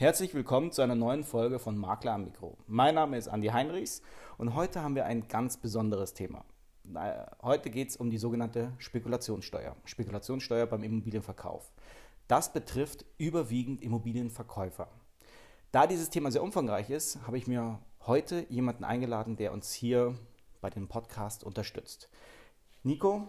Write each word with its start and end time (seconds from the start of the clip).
Herzlich 0.00 0.32
willkommen 0.32 0.70
zu 0.70 0.80
einer 0.80 0.94
neuen 0.94 1.24
Folge 1.24 1.58
von 1.58 1.76
Makler 1.76 2.12
am 2.12 2.22
Mikro. 2.22 2.56
Mein 2.68 2.94
Name 2.94 3.18
ist 3.18 3.26
Andi 3.26 3.48
Heinrichs 3.48 4.00
und 4.36 4.54
heute 4.54 4.80
haben 4.80 4.94
wir 4.94 5.06
ein 5.06 5.26
ganz 5.26 5.56
besonderes 5.56 6.14
Thema. 6.14 6.44
Heute 7.42 7.68
geht 7.68 7.88
es 7.88 7.96
um 7.96 8.08
die 8.08 8.18
sogenannte 8.18 8.74
Spekulationssteuer. 8.78 9.74
Spekulationssteuer 9.84 10.66
beim 10.66 10.84
Immobilienverkauf. 10.84 11.72
Das 12.28 12.52
betrifft 12.52 13.06
überwiegend 13.18 13.82
Immobilienverkäufer. 13.82 14.86
Da 15.72 15.88
dieses 15.88 16.10
Thema 16.10 16.30
sehr 16.30 16.44
umfangreich 16.44 16.90
ist, 16.90 17.26
habe 17.26 17.36
ich 17.36 17.48
mir 17.48 17.80
heute 18.06 18.46
jemanden 18.50 18.84
eingeladen, 18.84 19.34
der 19.34 19.52
uns 19.52 19.72
hier 19.72 20.14
bei 20.60 20.70
dem 20.70 20.86
Podcast 20.86 21.42
unterstützt. 21.42 22.08
Nico, 22.84 23.26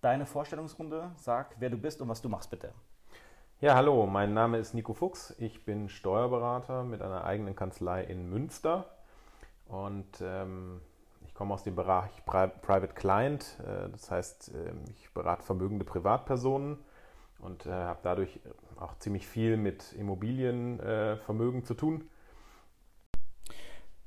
deine 0.00 0.24
Vorstellungsrunde, 0.24 1.12
sag, 1.18 1.56
wer 1.58 1.68
du 1.68 1.76
bist 1.76 2.00
und 2.00 2.08
was 2.08 2.22
du 2.22 2.30
machst, 2.30 2.48
bitte. 2.48 2.72
Ja, 3.62 3.74
hallo, 3.74 4.06
mein 4.06 4.32
Name 4.32 4.56
ist 4.56 4.72
Nico 4.72 4.94
Fuchs. 4.94 5.34
Ich 5.38 5.66
bin 5.66 5.90
Steuerberater 5.90 6.82
mit 6.82 7.02
einer 7.02 7.24
eigenen 7.24 7.54
Kanzlei 7.54 8.02
in 8.02 8.30
Münster 8.30 8.86
und 9.66 10.06
ähm, 10.22 10.80
ich 11.26 11.34
komme 11.34 11.52
aus 11.52 11.62
dem 11.62 11.76
Bereich 11.76 12.24
Private 12.24 12.94
Client. 12.94 13.58
Äh, 13.60 13.90
das 13.90 14.10
heißt, 14.10 14.54
äh, 14.54 14.72
ich 14.94 15.12
berate 15.12 15.42
vermögende 15.42 15.84
Privatpersonen 15.84 16.78
und 17.40 17.66
äh, 17.66 17.70
habe 17.70 18.00
dadurch 18.02 18.40
auch 18.78 18.96
ziemlich 18.96 19.26
viel 19.26 19.58
mit 19.58 19.92
Immobilienvermögen 19.92 21.62
zu 21.62 21.74
tun. 21.74 22.08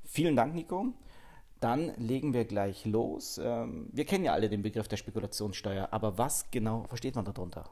Vielen 0.03 0.35
Dank, 0.35 0.55
Nico. 0.55 0.87
Dann 1.59 1.93
legen 1.97 2.33
wir 2.33 2.45
gleich 2.45 2.87
los. 2.87 3.37
Ähm, 3.37 3.87
wir 3.91 4.05
kennen 4.05 4.25
ja 4.25 4.33
alle 4.33 4.49
den 4.49 4.63
Begriff 4.63 4.87
der 4.87 4.97
Spekulationssteuer, 4.97 5.89
aber 5.91 6.17
was 6.17 6.49
genau 6.49 6.85
versteht 6.85 7.13
man 7.13 7.25
darunter? 7.25 7.69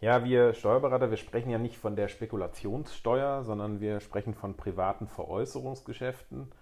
Ja, 0.00 0.24
wir 0.24 0.52
Steuerberater, 0.52 1.10
wir 1.10 1.16
sprechen 1.16 1.50
ja 1.50 1.58
nicht 1.58 1.78
von 1.78 1.96
der 1.96 2.08
Spekulationssteuer, 2.08 3.44
sondern 3.44 3.80
wir 3.80 4.00
sprechen 4.00 4.34
von 4.34 4.54
privaten 4.54 5.06
Veräußerungsgeschäften. 5.06 6.52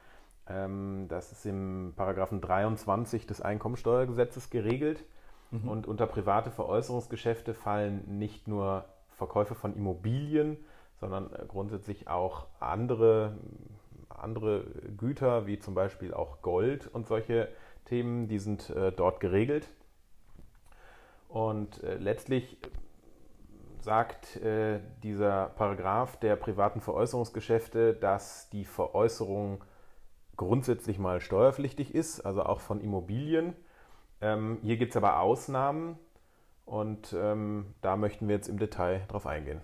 Ähm, 0.48 1.06
das 1.08 1.32
ist 1.32 1.44
im 1.44 1.94
Paragraphen 1.96 2.40
23 2.40 3.26
des 3.26 3.40
Einkommensteuergesetzes 3.40 4.50
geregelt. 4.50 5.04
Mhm. 5.50 5.68
Und 5.68 5.86
unter 5.88 6.06
private 6.06 6.52
Veräußerungsgeschäfte 6.52 7.54
fallen 7.54 8.18
nicht 8.18 8.46
nur 8.46 8.84
Verkäufe 9.10 9.56
von 9.56 9.74
Immobilien, 9.74 10.56
sondern 11.00 11.32
äh, 11.32 11.44
grundsätzlich 11.48 12.06
auch 12.06 12.46
andere, 12.60 13.36
andere 14.08 14.64
Güter, 14.96 15.48
wie 15.48 15.58
zum 15.58 15.74
Beispiel 15.74 16.14
auch 16.14 16.40
Gold 16.40 16.86
und 16.86 17.08
solche 17.08 17.48
Themen, 17.86 18.28
die 18.28 18.38
sind 18.38 18.70
äh, 18.70 18.92
dort 18.92 19.18
geregelt. 19.18 19.68
Und 21.28 21.82
äh, 21.82 21.96
letztlich 21.96 22.58
sagt 23.84 24.36
äh, 24.36 24.80
dieser 25.02 25.50
Paragraph 25.50 26.18
der 26.18 26.36
privaten 26.36 26.80
Veräußerungsgeschäfte, 26.80 27.94
dass 27.94 28.48
die 28.50 28.64
Veräußerung 28.64 29.62
grundsätzlich 30.36 30.98
mal 30.98 31.20
steuerpflichtig 31.20 31.94
ist, 31.94 32.20
also 32.20 32.42
auch 32.42 32.60
von 32.60 32.80
Immobilien. 32.80 33.54
Ähm, 34.20 34.58
hier 34.62 34.78
gibt 34.78 34.92
es 34.92 34.96
aber 34.96 35.20
Ausnahmen 35.20 35.98
und 36.64 37.14
ähm, 37.16 37.74
da 37.82 37.96
möchten 37.96 38.26
wir 38.26 38.36
jetzt 38.36 38.48
im 38.48 38.58
Detail 38.58 39.04
drauf 39.06 39.26
eingehen. 39.26 39.60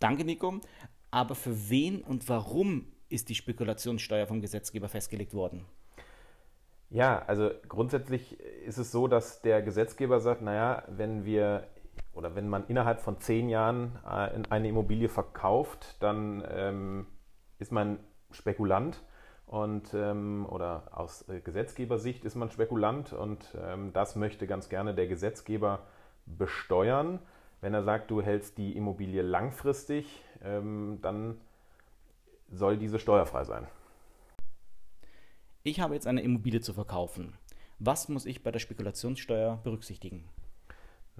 Danke, 0.00 0.24
Nico. 0.24 0.60
Aber 1.10 1.36
für 1.36 1.70
wen 1.70 2.02
und 2.02 2.28
warum 2.28 2.92
ist 3.08 3.28
die 3.28 3.36
Spekulationssteuer 3.36 4.26
vom 4.26 4.40
Gesetzgeber 4.40 4.88
festgelegt 4.88 5.34
worden? 5.34 5.64
Ja, 6.90 7.22
also 7.26 7.50
grundsätzlich 7.68 8.38
ist 8.40 8.78
es 8.78 8.90
so, 8.90 9.06
dass 9.08 9.40
der 9.40 9.62
Gesetzgeber 9.62 10.20
sagt, 10.20 10.42
naja, 10.42 10.82
wenn 10.88 11.24
wir 11.24 11.68
oder 12.14 12.34
wenn 12.34 12.48
man 12.48 12.66
innerhalb 12.68 13.00
von 13.00 13.18
zehn 13.18 13.48
Jahren 13.48 13.98
äh, 14.04 14.30
eine 14.50 14.68
Immobilie 14.68 15.08
verkauft, 15.08 15.96
dann 16.00 16.44
ähm, 16.48 17.06
ist 17.58 17.72
man 17.72 17.98
Spekulant 18.30 19.02
und 19.46 19.94
ähm, 19.94 20.46
oder 20.48 20.88
aus 20.92 21.28
äh, 21.28 21.40
Gesetzgebersicht 21.40 22.24
ist 22.24 22.34
man 22.34 22.50
Spekulant 22.50 23.12
und 23.12 23.56
ähm, 23.60 23.92
das 23.92 24.16
möchte 24.16 24.46
ganz 24.46 24.68
gerne 24.68 24.94
der 24.94 25.06
Gesetzgeber 25.06 25.86
besteuern. 26.26 27.20
Wenn 27.60 27.74
er 27.74 27.82
sagt, 27.82 28.10
du 28.10 28.20
hältst 28.20 28.58
die 28.58 28.76
Immobilie 28.76 29.22
langfristig, 29.22 30.22
ähm, 30.42 30.98
dann 31.02 31.40
soll 32.50 32.76
diese 32.76 32.98
steuerfrei 32.98 33.44
sein. 33.44 33.66
Ich 35.62 35.80
habe 35.80 35.94
jetzt 35.94 36.06
eine 36.06 36.20
Immobilie 36.20 36.60
zu 36.60 36.74
verkaufen. 36.74 37.34
Was 37.78 38.08
muss 38.08 38.26
ich 38.26 38.42
bei 38.42 38.50
der 38.50 38.58
Spekulationssteuer 38.58 39.60
berücksichtigen? 39.64 40.28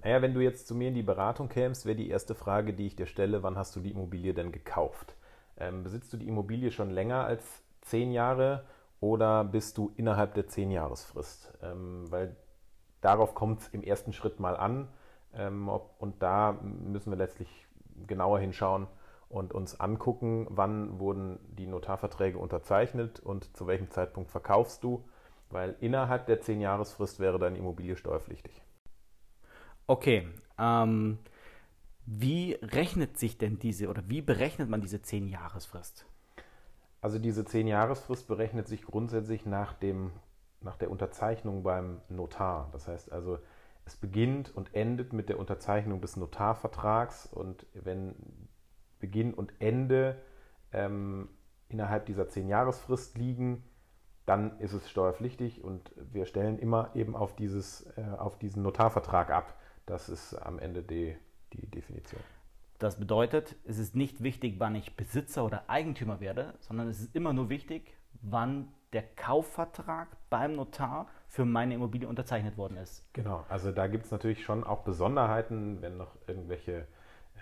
Naja, 0.03 0.21
wenn 0.21 0.33
du 0.33 0.41
jetzt 0.41 0.67
zu 0.67 0.75
mir 0.75 0.89
in 0.89 0.93
die 0.93 1.03
Beratung 1.03 1.49
kämst, 1.49 1.85
wäre 1.85 1.95
die 1.95 2.09
erste 2.09 2.35
Frage, 2.35 2.73
die 2.73 2.87
ich 2.87 2.95
dir 2.95 3.05
stelle, 3.05 3.43
wann 3.43 3.57
hast 3.57 3.75
du 3.75 3.79
die 3.79 3.91
Immobilie 3.91 4.33
denn 4.33 4.51
gekauft? 4.51 5.15
Ähm, 5.57 5.83
besitzt 5.83 6.11
du 6.13 6.17
die 6.17 6.27
Immobilie 6.27 6.71
schon 6.71 6.89
länger 6.89 7.25
als 7.25 7.63
zehn 7.81 8.11
Jahre 8.11 8.65
oder 8.99 9.43
bist 9.43 9.77
du 9.77 9.91
innerhalb 9.95 10.33
der 10.33 10.47
zehn 10.47 10.69
Jahresfrist? 10.71 11.53
Ähm, 11.63 12.05
weil 12.11 12.35
darauf 13.01 13.35
kommt 13.35 13.61
es 13.61 13.67
im 13.69 13.83
ersten 13.83 14.13
Schritt 14.13 14.39
mal 14.39 14.57
an 14.57 14.89
ähm, 15.37 15.69
ob, 15.69 15.95
und 15.99 16.21
da 16.21 16.57
müssen 16.61 17.11
wir 17.11 17.17
letztlich 17.17 17.67
genauer 18.07 18.39
hinschauen 18.39 18.87
und 19.29 19.53
uns 19.53 19.79
angucken, 19.79 20.47
wann 20.49 20.99
wurden 20.99 21.39
die 21.57 21.67
Notarverträge 21.67 22.37
unterzeichnet 22.37 23.19
und 23.19 23.55
zu 23.55 23.67
welchem 23.67 23.89
Zeitpunkt 23.89 24.31
verkaufst 24.31 24.83
du, 24.83 25.03
weil 25.49 25.75
innerhalb 25.79 26.25
der 26.27 26.41
zehn 26.41 26.61
Jahresfrist 26.61 27.19
wäre 27.19 27.39
deine 27.39 27.57
Immobilie 27.57 27.95
steuerpflichtig. 27.95 28.61
Okay, 29.87 30.27
ähm, 30.57 31.19
wie 32.05 32.53
rechnet 32.61 33.17
sich 33.17 33.37
denn 33.37 33.59
diese 33.59 33.87
oder 33.89 34.07
wie 34.07 34.21
berechnet 34.21 34.69
man 34.69 34.81
diese 34.81 34.97
10-Jahresfrist? 34.97 36.05
Also 37.01 37.19
diese 37.19 37.43
10-Jahresfrist 37.43 38.27
berechnet 38.27 38.67
sich 38.67 38.83
grundsätzlich 38.83 39.45
nach, 39.45 39.73
dem, 39.73 40.11
nach 40.61 40.75
der 40.75 40.89
Unterzeichnung 40.89 41.61
beim 41.61 42.01
Notar. 42.09 42.69
Das 42.71 42.87
heißt 42.87 43.11
also, 43.11 43.37
es 43.85 43.95
beginnt 43.95 44.55
und 44.55 44.73
endet 44.73 45.13
mit 45.13 45.29
der 45.29 45.39
Unterzeichnung 45.39 46.01
des 46.01 46.17
Notarvertrags 46.17 47.27
und 47.27 47.67
wenn 47.73 48.15
Beginn 48.99 49.35
und 49.35 49.53
Ende 49.59 50.19
ähm, 50.71 51.29
innerhalb 51.69 52.07
dieser 52.07 52.23
10-Jahresfrist 52.23 53.17
liegen, 53.17 53.63
dann 54.25 54.59
ist 54.59 54.73
es 54.73 54.89
steuerpflichtig 54.89 55.63
und 55.63 55.91
wir 56.11 56.25
stellen 56.25 56.57
immer 56.57 56.89
eben 56.95 57.15
auf, 57.15 57.35
dieses, 57.35 57.85
äh, 57.97 58.03
auf 58.17 58.39
diesen 58.39 58.63
Notarvertrag 58.63 59.29
ab. 59.29 59.55
Das 59.85 60.09
ist 60.09 60.33
am 60.33 60.59
Ende 60.59 60.83
die, 60.83 61.15
die 61.53 61.67
Definition. 61.67 62.21
Das 62.79 62.99
bedeutet, 62.99 63.55
es 63.65 63.77
ist 63.77 63.95
nicht 63.95 64.21
wichtig, 64.21 64.55
wann 64.57 64.75
ich 64.75 64.95
Besitzer 64.95 65.45
oder 65.45 65.69
Eigentümer 65.69 66.19
werde, 66.19 66.55
sondern 66.59 66.89
es 66.89 66.99
ist 66.99 67.15
immer 67.15 67.31
nur 67.31 67.49
wichtig, 67.49 67.95
wann 68.21 68.67
der 68.91 69.03
Kaufvertrag 69.03 70.07
beim 70.29 70.55
Notar 70.55 71.07
für 71.27 71.45
meine 71.45 71.75
Immobilie 71.75 72.07
unterzeichnet 72.07 72.57
worden 72.57 72.77
ist. 72.77 73.03
Genau, 73.13 73.45
also 73.49 73.71
da 73.71 73.87
gibt 73.87 74.05
es 74.05 74.11
natürlich 74.11 74.43
schon 74.43 74.63
auch 74.63 74.83
Besonderheiten, 74.83 75.81
wenn 75.81 75.97
noch 75.97 76.15
irgendwelche 76.27 76.87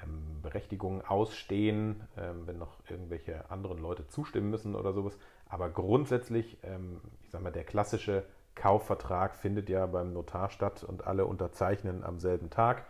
ähm, 0.03 0.41
Berechtigungen 0.41 1.01
ausstehen, 1.03 2.01
ähm, 2.17 2.47
wenn 2.47 2.57
noch 2.57 2.77
irgendwelche 2.89 3.49
anderen 3.49 3.79
Leute 3.79 4.07
zustimmen 4.07 4.49
müssen 4.49 4.75
oder 4.75 4.93
sowas. 4.93 5.17
Aber 5.47 5.69
grundsätzlich, 5.69 6.57
ähm, 6.63 7.01
ich 7.23 7.29
sage 7.29 7.43
mal, 7.43 7.51
der 7.51 7.63
klassische 7.63 8.25
Kaufvertrag 8.55 9.35
findet 9.35 9.69
ja 9.69 9.85
beim 9.85 10.13
Notar 10.13 10.49
statt 10.49 10.83
und 10.83 11.05
alle 11.05 11.25
unterzeichnen 11.25 12.03
am 12.03 12.19
selben 12.19 12.49
Tag. 12.49 12.85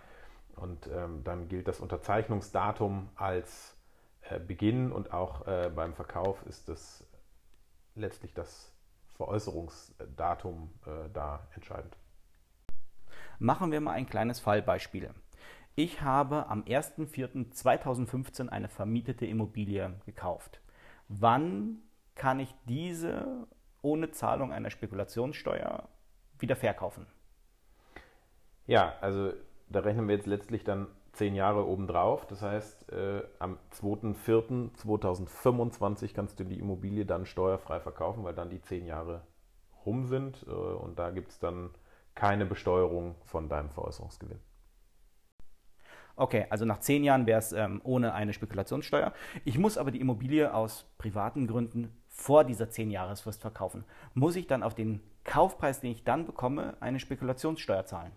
Und 0.55 0.87
ähm, 0.87 1.23
dann 1.23 1.47
gilt 1.47 1.67
das 1.67 1.79
Unterzeichnungsdatum 1.79 3.09
als 3.15 3.75
äh, 4.21 4.39
Beginn 4.39 4.91
und 4.91 5.13
auch 5.13 5.47
äh, 5.47 5.71
beim 5.73 5.93
Verkauf 5.93 6.45
ist 6.45 6.69
es 6.69 7.05
letztlich 7.95 8.33
das 8.33 8.71
Veräußerungsdatum 9.15 10.69
äh, 10.85 11.09
da 11.13 11.47
entscheidend. 11.55 11.95
Machen 13.39 13.71
wir 13.71 13.81
mal 13.81 13.93
ein 13.93 14.07
kleines 14.07 14.39
Fallbeispiel. 14.39 15.09
Ich 15.75 16.01
habe 16.01 16.47
am 16.49 16.63
1.4.2015 16.63 18.49
eine 18.49 18.69
vermietete 18.69 19.25
Immobilie 19.25 19.99
gekauft. 20.05 20.61
Wann 21.07 21.79
kann 22.15 22.39
ich 22.39 22.53
diese 22.65 23.47
ohne 23.83 24.09
Zahlung 24.09 24.51
einer 24.51 24.71
Spekulationssteuer 24.71 25.87
wieder 26.39 26.55
verkaufen. 26.55 27.05
Ja, 28.65 28.95
also 29.01 29.33
da 29.69 29.81
rechnen 29.81 30.07
wir 30.07 30.15
jetzt 30.15 30.25
letztlich 30.25 30.63
dann 30.63 30.87
zehn 31.11 31.35
Jahre 31.35 31.67
obendrauf. 31.67 32.25
Das 32.25 32.41
heißt, 32.41 32.91
äh, 32.91 33.21
am 33.39 33.59
2.4.2025 33.73 36.13
kannst 36.13 36.39
du 36.39 36.43
die 36.43 36.59
Immobilie 36.59 37.05
dann 37.05 37.25
steuerfrei 37.25 37.79
verkaufen, 37.79 38.23
weil 38.23 38.33
dann 38.33 38.49
die 38.49 38.61
zehn 38.61 38.87
Jahre 38.87 39.21
rum 39.85 40.05
sind 40.05 40.43
äh, 40.47 40.51
und 40.51 40.97
da 40.97 41.11
gibt 41.11 41.31
es 41.31 41.39
dann 41.39 41.69
keine 42.15 42.45
Besteuerung 42.45 43.15
von 43.25 43.49
deinem 43.49 43.69
Veräußerungsgewinn. 43.69 44.39
Okay, 46.15 46.45
also 46.49 46.65
nach 46.65 46.79
zehn 46.79 47.03
Jahren 47.03 47.25
wäre 47.25 47.39
es 47.39 47.53
ähm, 47.53 47.81
ohne 47.83 48.13
eine 48.13 48.33
Spekulationssteuer. 48.33 49.13
Ich 49.45 49.57
muss 49.57 49.77
aber 49.77 49.89
die 49.89 49.99
Immobilie 49.99 50.53
aus 50.53 50.85
privaten 50.97 51.47
Gründen 51.47 51.91
vor 52.07 52.43
dieser 52.43 52.65
10-Jahresfrist 52.65 53.41
verkaufen, 53.41 53.83
muss 54.13 54.35
ich 54.35 54.45
dann 54.45 54.61
auf 54.61 54.75
den 54.75 55.01
Kaufpreis, 55.23 55.79
den 55.79 55.91
ich 55.91 56.03
dann 56.03 56.25
bekomme, 56.25 56.77
eine 56.79 56.99
Spekulationssteuer 56.99 57.85
zahlen? 57.85 58.11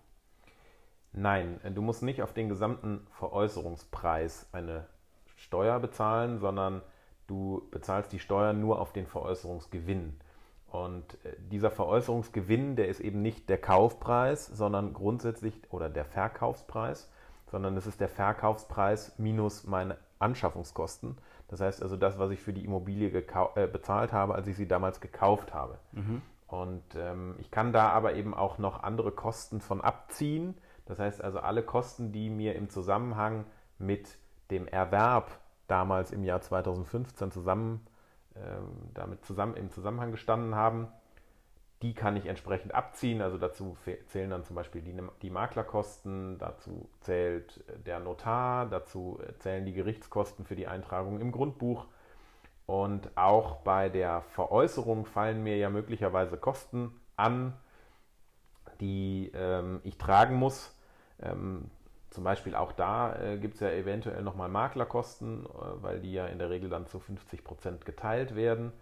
Nein, 1.13 1.59
du 1.75 1.81
musst 1.81 2.03
nicht 2.03 2.23
auf 2.23 2.35
den 2.35 2.51
gesamten 2.51 3.07
Veräußerungspreis 3.13 4.49
eine 4.53 4.87
Steuer 5.37 5.81
bezahlen, 5.81 6.39
sondern 6.39 6.83
du 7.27 7.67
bezahlst 7.71 8.13
die 8.13 8.19
Steuer 8.19 8.53
nur 8.53 8.79
auf 8.79 8.93
den 8.93 9.07
Veräußerungsgewinn. 9.07 10.21
Und 10.67 11.15
äh, 11.25 11.37
dieser 11.39 11.71
Veräußerungsgewinn, 11.71 12.77
der 12.77 12.89
ist 12.89 13.01
eben 13.01 13.23
nicht 13.23 13.49
der 13.49 13.59
Kaufpreis, 13.59 14.47
sondern 14.47 14.93
grundsätzlich 14.93 15.63
oder 15.71 15.89
der 15.89 16.05
Verkaufspreis, 16.05 17.11
sondern 17.47 17.77
es 17.77 17.87
ist 17.87 18.01
der 18.01 18.09
Verkaufspreis 18.09 19.19
minus 19.19 19.65
meine 19.65 19.99
Anschaffungskosten. 20.19 21.19
Das 21.49 21.61
heißt 21.61 21.83
also 21.83 21.97
das, 21.97 22.19
was 22.19 22.31
ich 22.31 22.41
für 22.41 22.53
die 22.53 22.65
Immobilie 22.65 23.09
äh, 23.09 23.67
bezahlt 23.67 24.13
habe, 24.13 24.35
als 24.35 24.47
ich 24.49 24.57
sie 24.57 24.67
damals 24.67 25.01
gekauft 25.01 25.55
habe. 25.55 25.79
Mhm. 25.93 26.23
Und 26.49 26.85
ähm, 26.97 27.35
ich 27.39 27.51
kann 27.51 27.73
da 27.73 27.91
aber 27.91 28.15
eben 28.15 28.35
auch 28.35 28.59
noch 28.59 28.83
andere 28.83 29.13
Kosten 29.13 29.61
von 29.61 29.81
abziehen. 29.81 30.55
Das 30.87 30.99
heißt 30.99 31.23
also 31.23 31.41
alle 31.41 31.63
Kosten, 31.63 32.13
die 32.13 32.31
mir 32.31 32.55
im 32.55 32.69
Zusammenhang 32.69 33.45
mit 33.79 34.19
dem 34.51 34.67
Erwerb 34.69 35.31
damals 35.67 36.13
im 36.13 36.23
Jahr 36.23 36.41
2015 36.41 37.33
zusammen, 37.33 37.85
äh, 38.35 38.39
damit 38.95 39.25
zusammen 39.25 39.57
im 39.57 39.71
Zusammenhang 39.71 40.13
gestanden 40.13 40.55
haben, 40.55 40.89
die 41.83 41.95
kann 41.95 42.17
ich 42.17 42.27
entsprechend 42.27 42.75
abziehen. 42.75 43.21
Also 43.21 43.39
dazu 43.39 43.77
zählen 44.07 44.31
dann 44.31 44.45
zum 44.45 44.57
Beispiel 44.57 44.83
die, 44.83 44.97
die, 45.23 45.31
Maklerkosten, 45.31 46.39
dazu 46.39 46.89
zählt 47.01 47.65
äh, 47.69 47.79
der 47.81 48.01
Notar, 48.01 48.67
dazu 48.67 49.21
äh, 49.27 49.35
zählen 49.39 49.65
die 49.65 49.75
Gerichtskosten 49.75 50.45
für 50.45 50.57
die 50.57 50.67
Eintragung 50.67 51.21
im 51.21 51.33
Grundbuch. 51.33 51.87
Und 52.67 53.17
auch 53.17 53.57
bei 53.59 53.89
der 53.89 54.23
Veräußerung 54.23 55.07
fallen 55.07 55.43
mir 55.43 55.57
ja 55.57 55.71
möglicherweise 55.71 56.37
Kosten 56.37 56.93
an, 57.17 57.53
die 58.81 59.31
ähm, 59.35 59.81
ich 59.85 59.99
tragen 59.99 60.35
muss. 60.35 60.75
Ähm, 61.21 61.71
zum 62.11 62.25
Beispiel 62.25 62.55
auch 62.55 62.73
da 62.73 63.15
äh, 63.21 63.39
gibt 63.39 63.55
es 63.55 63.61
ja 63.61 63.71
eventuell 63.71 64.23
nochmal 64.23 64.49
Maklerkosten, 64.49 65.45
äh, 65.45 65.49
weil 65.83 66.01
die 66.01 66.13
ja 66.13 66.27
in 66.27 66.39
der 66.39 66.51
Regel 66.51 66.71
dann 66.71 66.87
zu 66.87 66.99
50 66.99 67.45
Prozent 67.45 67.85
geteilt 67.85 68.35
werden. 68.35 68.73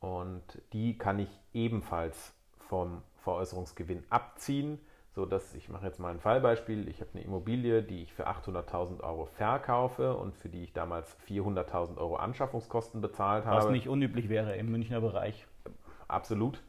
Und 0.00 0.42
die 0.72 0.96
kann 0.96 1.18
ich 1.18 1.28
ebenfalls 1.52 2.34
vom 2.68 3.02
Veräußerungsgewinn 3.16 4.04
abziehen, 4.10 4.78
sodass 5.14 5.54
ich 5.54 5.68
mache 5.68 5.86
jetzt 5.86 5.98
mal 5.98 6.10
ein 6.10 6.20
Fallbeispiel. 6.20 6.88
Ich 6.88 7.00
habe 7.00 7.10
eine 7.14 7.24
Immobilie, 7.24 7.82
die 7.82 8.02
ich 8.02 8.12
für 8.12 8.28
800.000 8.28 9.00
Euro 9.00 9.26
verkaufe 9.26 10.16
und 10.16 10.36
für 10.36 10.48
die 10.48 10.62
ich 10.62 10.72
damals 10.72 11.16
400.000 11.28 11.96
Euro 11.98 12.16
Anschaffungskosten 12.16 13.00
bezahlt 13.00 13.44
habe. 13.44 13.56
Was 13.56 13.70
nicht 13.70 13.88
unüblich 13.88 14.28
wäre 14.28 14.56
im 14.56 14.70
Münchner 14.70 15.00
Bereich. 15.00 15.46
Absolut. 16.06 16.62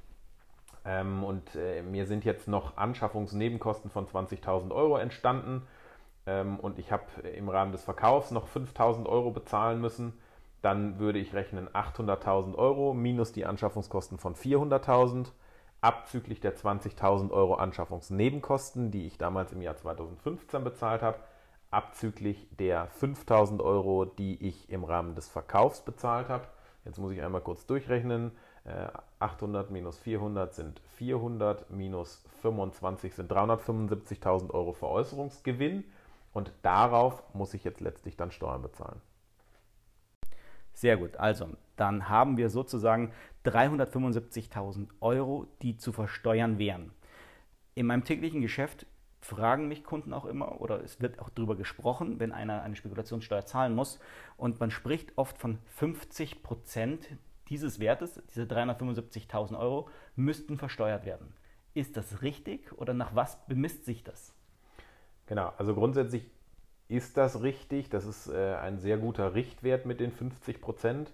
Ähm, 0.85 1.23
und 1.23 1.55
äh, 1.55 1.83
mir 1.83 2.07
sind 2.07 2.25
jetzt 2.25 2.47
noch 2.47 2.77
Anschaffungsnebenkosten 2.77 3.91
von 3.91 4.07
20.000 4.07 4.71
Euro 4.71 4.97
entstanden 4.97 5.67
ähm, 6.25 6.59
und 6.59 6.79
ich 6.79 6.91
habe 6.91 7.05
im 7.21 7.49
Rahmen 7.49 7.71
des 7.71 7.83
Verkaufs 7.83 8.31
noch 8.31 8.47
5.000 8.47 9.05
Euro 9.05 9.31
bezahlen 9.31 9.81
müssen 9.81 10.13
dann 10.61 10.99
würde 10.99 11.19
ich 11.19 11.33
rechnen 11.33 11.69
800.000 11.69 12.55
Euro 12.55 12.93
minus 12.93 13.31
die 13.31 13.45
Anschaffungskosten 13.45 14.17
von 14.17 14.35
400.000, 14.35 15.27
abzüglich 15.81 16.41
der 16.41 16.55
20.000 16.55 17.31
Euro 17.31 17.55
Anschaffungsnebenkosten, 17.55 18.91
die 18.91 19.07
ich 19.07 19.17
damals 19.17 19.53
im 19.53 19.61
Jahr 19.61 19.77
2015 19.77 20.63
bezahlt 20.63 21.01
habe, 21.01 21.19
abzüglich 21.71 22.47
der 22.57 22.89
5.000 22.91 23.63
Euro, 23.63 24.05
die 24.05 24.45
ich 24.45 24.69
im 24.69 24.83
Rahmen 24.83 25.15
des 25.15 25.29
Verkaufs 25.29 25.81
bezahlt 25.81 26.27
habe. 26.29 26.47
Jetzt 26.83 26.97
muss 26.97 27.11
ich 27.11 27.21
einmal 27.21 27.41
kurz 27.41 27.65
durchrechnen. 27.65 28.31
800 29.19 29.69
äh, 29.69 29.73
minus 29.73 29.97
400 29.99 30.53
sind 30.53 30.81
400, 30.97 31.69
minus 31.71 32.23
25 32.41 33.15
sind 33.15 33.31
375.000 33.31 34.51
Euro 34.51 34.73
Veräußerungsgewinn 34.73 35.85
und 36.33 36.51
darauf 36.61 37.23
muss 37.33 37.53
ich 37.53 37.63
jetzt 37.63 37.81
letztlich 37.81 38.17
dann 38.17 38.31
Steuern 38.31 38.61
bezahlen. 38.61 39.01
Sehr 40.79 40.95
gut. 40.95 41.17
Also, 41.17 41.49
dann 41.75 42.07
haben 42.07 42.37
wir 42.37 42.49
sozusagen 42.49 43.11
375.000 43.43 44.87
Euro, 45.01 45.45
die 45.61 45.75
zu 45.75 45.91
versteuern 45.91 46.57
wären. 46.57 46.93
In 47.75 47.85
meinem 47.85 48.05
täglichen 48.05 48.39
Geschäft 48.39 48.85
fragen 49.19 49.67
mich 49.67 49.83
Kunden 49.83 50.13
auch 50.13 50.23
immer, 50.23 50.61
oder 50.61 50.81
es 50.81 51.01
wird 51.01 51.19
auch 51.19 51.27
darüber 51.31 51.57
gesprochen, 51.57 52.21
wenn 52.21 52.31
einer 52.31 52.61
eine 52.61 52.77
Spekulationssteuer 52.77 53.45
zahlen 53.45 53.75
muss. 53.75 53.99
Und 54.37 54.61
man 54.61 54.71
spricht 54.71 55.11
oft 55.17 55.37
von 55.37 55.57
50 55.65 56.43
Prozent 56.43 57.09
dieses 57.49 57.81
Wertes, 57.81 58.21
diese 58.29 58.43
375.000 58.45 59.59
Euro, 59.59 59.89
müssten 60.15 60.57
versteuert 60.57 61.03
werden. 61.03 61.33
Ist 61.73 61.97
das 61.97 62.21
richtig 62.21 62.71
oder 62.71 62.93
nach 62.93 63.13
was 63.13 63.45
bemisst 63.47 63.83
sich 63.83 64.05
das? 64.05 64.33
Genau, 65.25 65.51
also 65.57 65.75
grundsätzlich 65.75 66.25
ist 66.89 67.17
das 67.17 67.41
richtig? 67.41 67.89
Das 67.89 68.05
ist 68.05 68.27
äh, 68.27 68.55
ein 68.55 68.79
sehr 68.79 68.97
guter 68.97 69.35
Richtwert 69.35 69.85
mit 69.85 69.99
den 69.99 70.11
50 70.11 70.59
Prozent, 70.59 71.13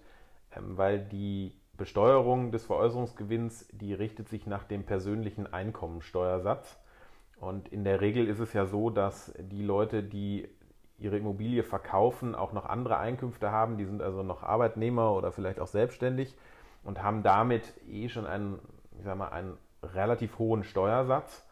ähm, 0.56 0.78
weil 0.78 1.00
die 1.00 1.54
Besteuerung 1.78 2.52
des 2.52 2.66
Veräußerungsgewinns, 2.66 3.68
die 3.72 3.94
richtet 3.94 4.30
sich 4.30 4.48
nach 4.48 4.64
dem 4.64 4.84
persönlichen 4.84 5.52
Einkommensteuersatz. 5.54 6.78
Und 7.40 7.68
in 7.68 7.84
der 7.84 8.00
Regel 8.00 8.28
ist 8.28 8.40
es 8.40 8.54
ja 8.54 8.66
so, 8.66 8.90
dass 8.90 9.34
die 9.38 9.62
Leute, 9.62 10.02
die 10.02 10.48
ihre 10.98 11.18
Immobilie 11.18 11.64
verkaufen, 11.64 12.36
auch 12.36 12.54
noch 12.54 12.66
andere 12.66 12.98
Einkünfte 12.98 13.52
haben. 13.52 13.78
Die 13.78 13.86
sind 13.86 14.02
also 14.02 14.24
noch 14.24 14.44
Arbeitnehmer 14.44 15.14
oder 15.14 15.34
vielleicht 15.34 15.60
auch 15.60 15.68
selbstständig 15.68 16.34
und 16.84 17.04
haben 17.04 17.22
damit 17.22 17.74
eh 17.90 18.08
schon 18.08 18.26
einen, 18.26 18.60
ich 18.98 19.04
sag 19.04 19.18
mal, 19.18 19.28
einen 19.30 19.58
relativ 19.84 20.40
hohen 20.40 20.64
Steuersatz. 20.64 21.46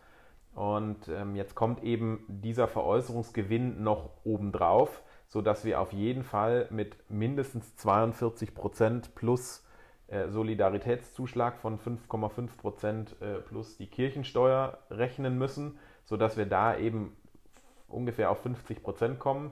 Und 0.54 1.08
ähm, 1.08 1.36
jetzt 1.36 1.56
kommt 1.56 1.84
eben 1.84 2.26
dieser 2.28 2.68
Veräußerungsgewinn 2.68 3.84
noch 3.84 4.12
obendrauf, 4.24 5.02
sodass 5.28 5.66
wir 5.66 5.82
auf 5.82 5.94
jeden 5.94 6.24
Fall 6.24 6.68
mit 6.70 6.96
mindestens 7.10 7.76
42 7.76 8.54
Prozent 8.54 9.16
plus 9.16 9.66
äh, 10.08 10.30
Solidaritätszuschlag 10.30 11.58
von 11.58 11.80
5,5 11.80 12.58
Prozent 12.58 13.16
äh, 13.20 13.40
plus 13.40 13.78
die 13.78 13.88
Kirchensteuer 13.88 14.78
rechnen 14.92 15.38
müssen, 15.40 15.80
sodass 16.06 16.38
wir 16.38 16.46
da 16.46 16.78
eben 16.78 17.18
ungefähr 17.88 18.30
auf 18.30 18.42
50 18.42 18.84
Prozent 18.84 19.20
kommen. 19.20 19.52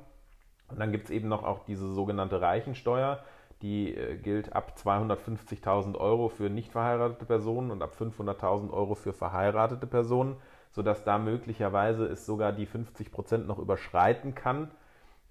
Und 0.68 0.80
dann 0.80 0.92
gibt 0.92 1.06
es 1.06 1.12
eben 1.12 1.28
noch 1.28 1.44
auch 1.44 1.66
diese 1.66 1.92
sogenannte 1.92 2.42
Reichensteuer, 2.42 3.24
die 3.64 3.96
äh, 3.96 4.18
gilt 4.18 4.54
ab 4.54 4.76
250.000 4.78 5.98
Euro 5.98 6.30
für 6.30 6.52
nicht 6.52 6.72
verheiratete 6.72 7.26
Personen 7.26 7.72
und 7.72 7.82
ab 7.82 7.96
500.000 8.00 8.72
Euro 8.72 8.94
für 8.94 9.14
verheiratete 9.14 9.88
Personen 9.88 10.36
sodass 10.72 11.04
da 11.04 11.18
möglicherweise 11.18 12.06
es 12.06 12.26
sogar 12.26 12.54
die 12.54 12.66
50 12.66 13.12
Prozent 13.12 13.48
noch 13.48 13.60
überschreiten 13.60 14.36
kann, 14.36 14.72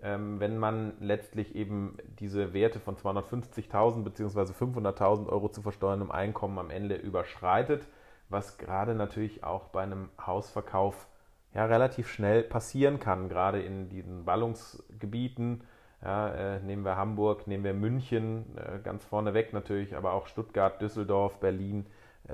ähm, 0.02 0.40
wenn 0.40 0.58
man 0.58 0.92
letztlich 1.00 1.54
eben 1.54 1.96
diese 2.18 2.52
Werte 2.52 2.80
von 2.80 2.96
250.000 2.96 4.04
bzw. 4.04 4.52
500.000 4.52 5.28
Euro 5.28 5.48
zu 5.48 5.62
versteuerndem 5.62 6.10
Einkommen 6.10 6.58
am 6.58 6.70
Ende 6.70 6.96
überschreitet, 6.96 7.86
was 8.28 8.58
gerade 8.58 8.94
natürlich 8.94 9.44
auch 9.44 9.68
bei 9.68 9.82
einem 9.82 10.08
Hausverkauf 10.24 11.06
ja, 11.54 11.64
relativ 11.64 12.08
schnell 12.08 12.42
passieren 12.42 13.00
kann, 13.00 13.28
gerade 13.28 13.60
in 13.60 13.88
diesen 13.88 14.24
Ballungsgebieten. 14.24 15.64
Ja, 16.02 16.28
äh, 16.30 16.60
nehmen 16.60 16.84
wir 16.84 16.96
Hamburg, 16.96 17.46
nehmen 17.46 17.64
wir 17.64 17.74
München, 17.74 18.56
äh, 18.56 18.78
ganz 18.82 19.04
vorneweg 19.04 19.52
natürlich, 19.52 19.96
aber 19.96 20.12
auch 20.12 20.26
Stuttgart, 20.26 20.80
Düsseldorf, 20.80 21.40
Berlin. 21.40 21.86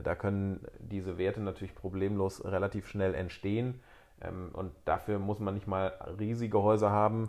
Da 0.03 0.15
können 0.15 0.61
diese 0.79 1.19
Werte 1.19 1.41
natürlich 1.41 1.75
problemlos 1.75 2.45
relativ 2.45 2.89
schnell 2.89 3.15
entstehen. 3.15 3.81
Ähm, 4.21 4.51
und 4.53 4.73
dafür 4.85 5.19
muss 5.19 5.41
man 5.41 5.55
nicht 5.55 5.67
mal 5.67 5.89
riesige 6.19 6.63
Häuser 6.63 6.91
haben. 6.91 7.29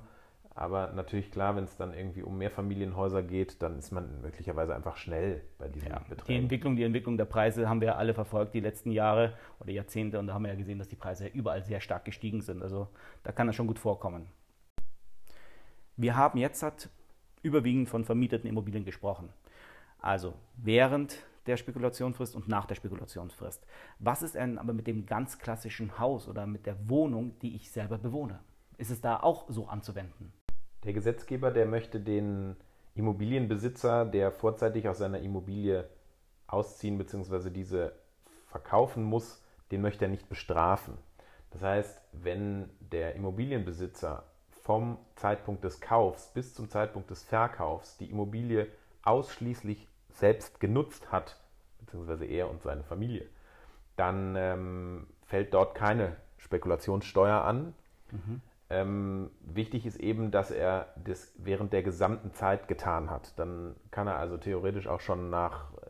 Aber 0.57 0.91
natürlich 0.91 1.29
klar, 1.29 1.55
wenn 1.55 1.65
es 1.65 1.77
dann 1.77 1.93
irgendwie 1.93 2.23
um 2.23 2.39
Mehrfamilienhäuser 2.39 3.21
geht, 3.21 3.61
dann 3.61 3.77
ist 3.77 3.91
man 3.91 4.21
möglicherweise 4.21 4.75
einfach 4.75 4.97
schnell 4.97 5.43
bei 5.59 5.67
diesen 5.67 5.89
ja, 5.89 5.99
Beträgen. 6.09 6.25
Die 6.25 6.35
Entwicklung, 6.35 6.75
die 6.75 6.83
Entwicklung 6.83 7.15
der 7.15 7.25
Preise 7.25 7.69
haben 7.69 7.79
wir 7.79 7.95
alle 7.99 8.15
verfolgt 8.15 8.55
die 8.55 8.59
letzten 8.59 8.89
Jahre 8.89 9.33
oder 9.59 9.69
Jahrzehnte 9.69 10.17
und 10.17 10.25
da 10.25 10.33
haben 10.33 10.45
wir 10.45 10.49
ja 10.49 10.57
gesehen, 10.57 10.79
dass 10.79 10.87
die 10.87 10.95
Preise 10.95 11.27
überall 11.27 11.63
sehr 11.63 11.79
stark 11.79 12.05
gestiegen 12.05 12.41
sind. 12.41 12.63
Also 12.63 12.87
da 13.21 13.31
kann 13.31 13.45
das 13.45 13.55
schon 13.55 13.67
gut 13.67 13.77
vorkommen. 13.77 14.25
Wir 15.95 16.15
haben 16.15 16.39
jetzt 16.39 16.63
hat 16.63 16.89
überwiegend 17.43 17.87
von 17.87 18.03
vermieteten 18.03 18.49
Immobilien 18.49 18.83
gesprochen. 18.83 19.29
Also 19.99 20.33
während 20.55 21.23
der 21.47 21.57
Spekulationsfrist 21.57 22.35
und 22.35 22.47
nach 22.47 22.65
der 22.65 22.75
Spekulationsfrist. 22.75 23.65
Was 23.99 24.21
ist 24.21 24.35
denn 24.35 24.57
aber 24.57 24.73
mit 24.73 24.87
dem 24.87 25.05
ganz 25.05 25.39
klassischen 25.39 25.97
Haus 25.99 26.27
oder 26.27 26.45
mit 26.45 26.65
der 26.65 26.89
Wohnung, 26.89 27.39
die 27.39 27.55
ich 27.55 27.71
selber 27.71 27.97
bewohne? 27.97 28.39
Ist 28.77 28.91
es 28.91 29.01
da 29.01 29.19
auch 29.19 29.45
so 29.49 29.67
anzuwenden? 29.67 30.33
Der 30.83 30.93
Gesetzgeber, 30.93 31.51
der 31.51 31.65
möchte 31.65 31.99
den 31.99 32.55
Immobilienbesitzer, 32.93 34.05
der 34.05 34.31
vorzeitig 34.31 34.87
aus 34.87 34.99
seiner 34.99 35.19
Immobilie 35.19 35.89
ausziehen 36.47 36.97
bzw. 36.97 37.49
diese 37.49 37.93
verkaufen 38.47 39.03
muss, 39.03 39.43
den 39.71 39.81
möchte 39.81 40.05
er 40.05 40.11
nicht 40.11 40.29
bestrafen. 40.29 40.97
Das 41.51 41.61
heißt, 41.61 42.01
wenn 42.11 42.69
der 42.79 43.15
Immobilienbesitzer 43.15 44.23
vom 44.49 44.97
Zeitpunkt 45.15 45.63
des 45.63 45.79
Kaufs 45.79 46.33
bis 46.33 46.53
zum 46.53 46.69
Zeitpunkt 46.69 47.09
des 47.09 47.23
Verkaufs 47.23 47.97
die 47.97 48.09
Immobilie 48.09 48.67
ausschließlich 49.03 49.87
selbst 50.17 50.59
genutzt 50.59 51.11
hat, 51.11 51.39
beziehungsweise 51.79 52.25
er 52.25 52.49
und 52.49 52.63
seine 52.63 52.83
Familie, 52.83 53.27
dann 53.95 54.35
ähm, 54.35 55.07
fällt 55.25 55.53
dort 55.53 55.75
keine 55.75 56.15
Spekulationssteuer 56.37 57.43
an. 57.43 57.73
Mhm. 58.11 58.41
Ähm, 58.69 59.31
wichtig 59.41 59.85
ist 59.85 59.97
eben, 59.97 60.31
dass 60.31 60.51
er 60.51 60.87
das 61.05 61.33
während 61.37 61.71
der 61.71 61.83
gesamten 61.83 62.33
Zeit 62.33 62.67
getan 62.67 63.09
hat. 63.09 63.37
Dann 63.39 63.75
kann 63.91 64.07
er 64.07 64.17
also 64.17 64.37
theoretisch 64.37 64.87
auch 64.87 64.99
schon 64.99 65.29
nach 65.29 65.71
äh, 65.73 65.85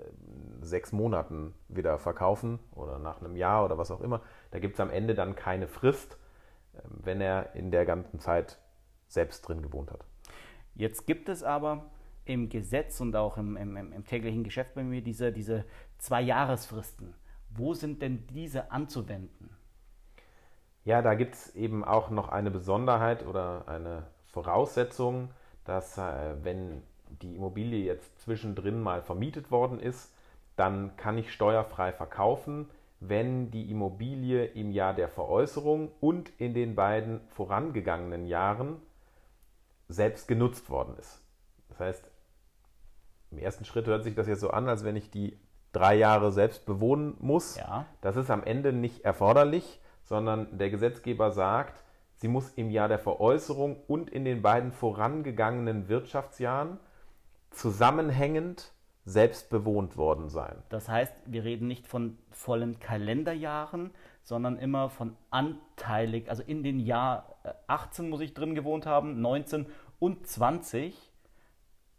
sechs 0.62 0.92
Monaten 0.92 1.56
wieder 1.70 1.98
verkaufen 1.98 2.60
oder 2.76 3.00
nach 3.00 3.22
einem 3.22 3.36
Jahr 3.36 3.66
oder 3.66 3.78
was 3.78 3.92
auch 3.92 4.02
immer. 4.02 4.22
Da 4.52 4.60
gibt 4.60 4.76
es 4.76 4.80
am 4.80 4.92
Ende 4.92 5.16
dann 5.16 5.36
keine 5.36 5.68
Frist, 5.68 6.18
äh, 6.74 6.82
wenn 6.84 7.22
er 7.22 7.56
in 7.56 7.72
der 7.72 7.86
ganzen 7.86 8.20
Zeit 8.20 8.60
selbst 9.08 9.48
drin 9.48 9.62
gewohnt 9.62 9.90
hat. 9.90 10.06
Jetzt 10.76 11.08
gibt 11.08 11.30
es 11.30 11.44
aber 11.44 11.86
im 12.30 12.50
Gesetz 12.50 13.00
und 13.02 13.16
auch 13.16 13.38
im, 13.38 13.58
im, 13.58 13.76
im 13.78 14.06
täglichen 14.06 14.44
Geschäft 14.44 14.76
bei 14.76 14.84
mir 14.84 15.02
diese, 15.02 15.32
diese 15.32 15.66
zwei 15.98 16.22
Jahresfristen. 16.22 17.14
Wo 17.50 17.74
sind 17.74 18.02
denn 18.02 18.28
diese 18.28 18.72
anzuwenden? 18.72 19.50
Ja, 20.84 21.02
da 21.02 21.16
gibt 21.16 21.36
es 21.36 21.56
eben 21.56 21.84
auch 21.84 22.10
noch 22.10 22.30
eine 22.30 22.52
Besonderheit 22.52 23.26
oder 23.26 23.68
eine 23.68 24.04
Voraussetzung, 24.28 25.30
dass 25.66 25.98
äh, 25.98 26.36
wenn 26.44 26.82
die 27.22 27.36
Immobilie 27.36 27.84
jetzt 27.84 28.20
zwischendrin 28.22 28.82
mal 28.82 29.02
vermietet 29.02 29.52
worden 29.52 29.80
ist, 29.80 30.14
dann 30.56 30.96
kann 30.98 31.18
ich 31.18 31.34
steuerfrei 31.34 31.92
verkaufen, 31.92 32.70
wenn 33.00 33.52
die 33.52 33.70
Immobilie 33.70 34.46
im 34.46 34.72
Jahr 34.72 34.94
der 34.94 35.08
Veräußerung 35.08 35.92
und 36.00 36.30
in 36.40 36.54
den 36.54 36.76
beiden 36.76 37.22
vorangegangenen 37.30 38.26
Jahren 38.26 38.78
selbst 39.88 40.28
genutzt 40.28 40.70
worden 40.70 40.96
ist. 40.98 41.22
Das 41.70 41.80
heißt, 41.80 42.12
im 43.32 43.38
ersten 43.38 43.66
Schritt 43.66 43.88
hört 43.88 44.04
sich 44.04 44.16
das 44.16 44.28
jetzt 44.28 44.42
so 44.42 44.50
an, 44.50 44.70
als 44.70 44.84
wenn 44.84 44.96
ich 44.96 45.12
die 45.12 45.38
drei 45.72 45.96
Jahre 45.96 46.32
selbst 46.32 46.66
bewohnen 46.66 47.16
muss. 47.20 47.58
Ja. 47.58 47.86
Das 48.02 48.16
ist 48.16 48.32
am 48.32 48.44
Ende 48.44 48.74
nicht 48.74 49.04
erforderlich 49.04 49.82
sondern 50.08 50.58
der 50.58 50.70
Gesetzgeber 50.70 51.32
sagt, 51.32 51.84
sie 52.16 52.30
muss 52.30 52.52
im 52.52 52.72
Jahr 52.72 52.88
der 52.88 52.98
Veräußerung 52.98 53.76
und 53.88 54.10
in 54.10 54.24
den 54.24 54.42
beiden 54.42 54.72
vorangegangenen 54.72 55.90
Wirtschaftsjahren 55.90 56.80
zusammenhängend 57.50 58.72
selbst 59.04 59.50
bewohnt 59.50 59.98
worden 59.98 60.30
sein. 60.30 60.64
Das 60.70 60.88
heißt, 60.88 61.14
wir 61.26 61.44
reden 61.44 61.68
nicht 61.68 61.88
von 61.88 62.18
vollen 62.32 62.80
Kalenderjahren, 62.80 63.92
sondern 64.24 64.58
immer 64.58 64.90
von 64.90 65.16
anteilig, 65.30 66.30
also 66.30 66.42
in 66.44 66.64
den 66.64 66.80
Jahr 66.80 67.36
18 67.68 68.06
äh, 68.06 68.10
muss 68.10 68.22
ich 68.22 68.34
drin 68.34 68.56
gewohnt 68.56 68.86
haben, 68.86 69.20
19 69.22 69.66
und 70.00 70.26
20 70.26 71.12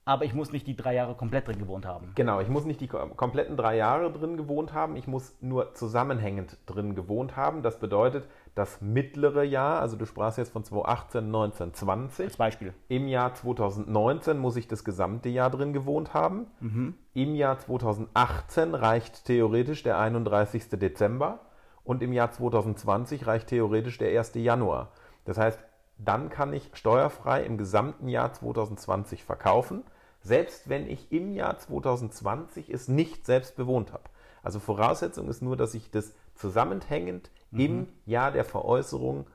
aber 0.09 0.25
ich 0.25 0.33
muss 0.33 0.53
nicht 0.53 0.67
die 0.67 0.75
drei 0.75 0.95
Jahre 0.95 1.15
komplett 1.15 1.47
drin 1.49 1.59
gewohnt 1.59 1.85
haben. 1.85 2.13
Genau, 2.15 2.41
ich 2.41 2.49
muss 2.49 2.65
nicht 2.65 2.81
die 2.81 2.89
kompletten 2.89 3.59
drei 3.59 3.77
Jahre 3.77 4.11
drin 4.11 4.39
gewohnt 4.39 4.73
haben, 4.73 4.97
ich 4.97 5.07
muss 5.07 5.37
nur 5.43 5.75
zusammenhängend 5.75 6.57
drin 6.65 6.95
gewohnt 6.95 7.37
haben. 7.37 7.63
Das 7.63 7.79
bedeutet, 7.79 8.27
das 8.55 8.81
mittlere 8.81 9.43
Jahr, 9.43 9.81
also 9.81 9.99
du 9.99 10.07
sprachst 10.07 10.39
jetzt 10.39 10.51
von 10.51 10.65
2018, 10.65 11.31
19, 11.31 11.75
20. 11.75 12.25
Als 12.25 12.37
Beispiel. 12.39 12.73
Im 12.89 13.07
Jahr 13.07 13.35
2019 13.35 14.39
muss 14.39 14.57
ich 14.57 14.67
das 14.67 14.83
gesamte 14.83 15.29
Jahr 15.29 15.51
drin 15.51 15.75
gewohnt 15.75 16.15
haben. 16.15 16.47
Mhm. 16.61 16.95
Im 17.13 17.35
Jahr 17.35 17.59
2018 17.59 18.75
reicht 18.75 19.27
theoretisch 19.27 19.83
der 19.83 19.99
31. 19.99 20.71
Dezember 20.71 21.41
und 21.85 22.03
im 22.03 22.15
Jahr 22.15 22.33
2020 22.33 23.27
reicht 23.27 23.49
theoretisch 23.49 23.99
der 23.99 24.19
1. 24.19 24.33
Januar. 24.37 24.89
Das 25.27 25.37
heißt, 25.37 25.59
dann 25.99 26.31
kann 26.31 26.55
ich 26.55 26.71
steuerfrei 26.73 27.43
im 27.43 27.59
gesamten 27.59 28.09
Jahr 28.09 28.33
2020 28.33 29.23
verkaufen 29.23 29.85
selbst 30.29 30.69
wenn 30.69 30.87
ich 30.87 31.11
im 31.11 31.33
Jahr 31.33 31.59
2020 31.59 32.69
es 32.71 32.87
nicht 32.87 33.25
selbst 33.25 33.57
bewohnt 33.57 33.93
habe. 33.93 34.05
Also 34.43 34.61
Voraussetzung 34.61 35.29
ist 35.29 35.43
nur, 35.43 35.57
dass 35.57 35.75
ich 35.75 35.91
das 35.91 36.15
zusammenhängend 36.35 37.31
mhm. 37.51 37.61
im 37.61 37.89
Jahr 38.05 38.31
der 38.31 38.45
Veräußerung 38.45 39.27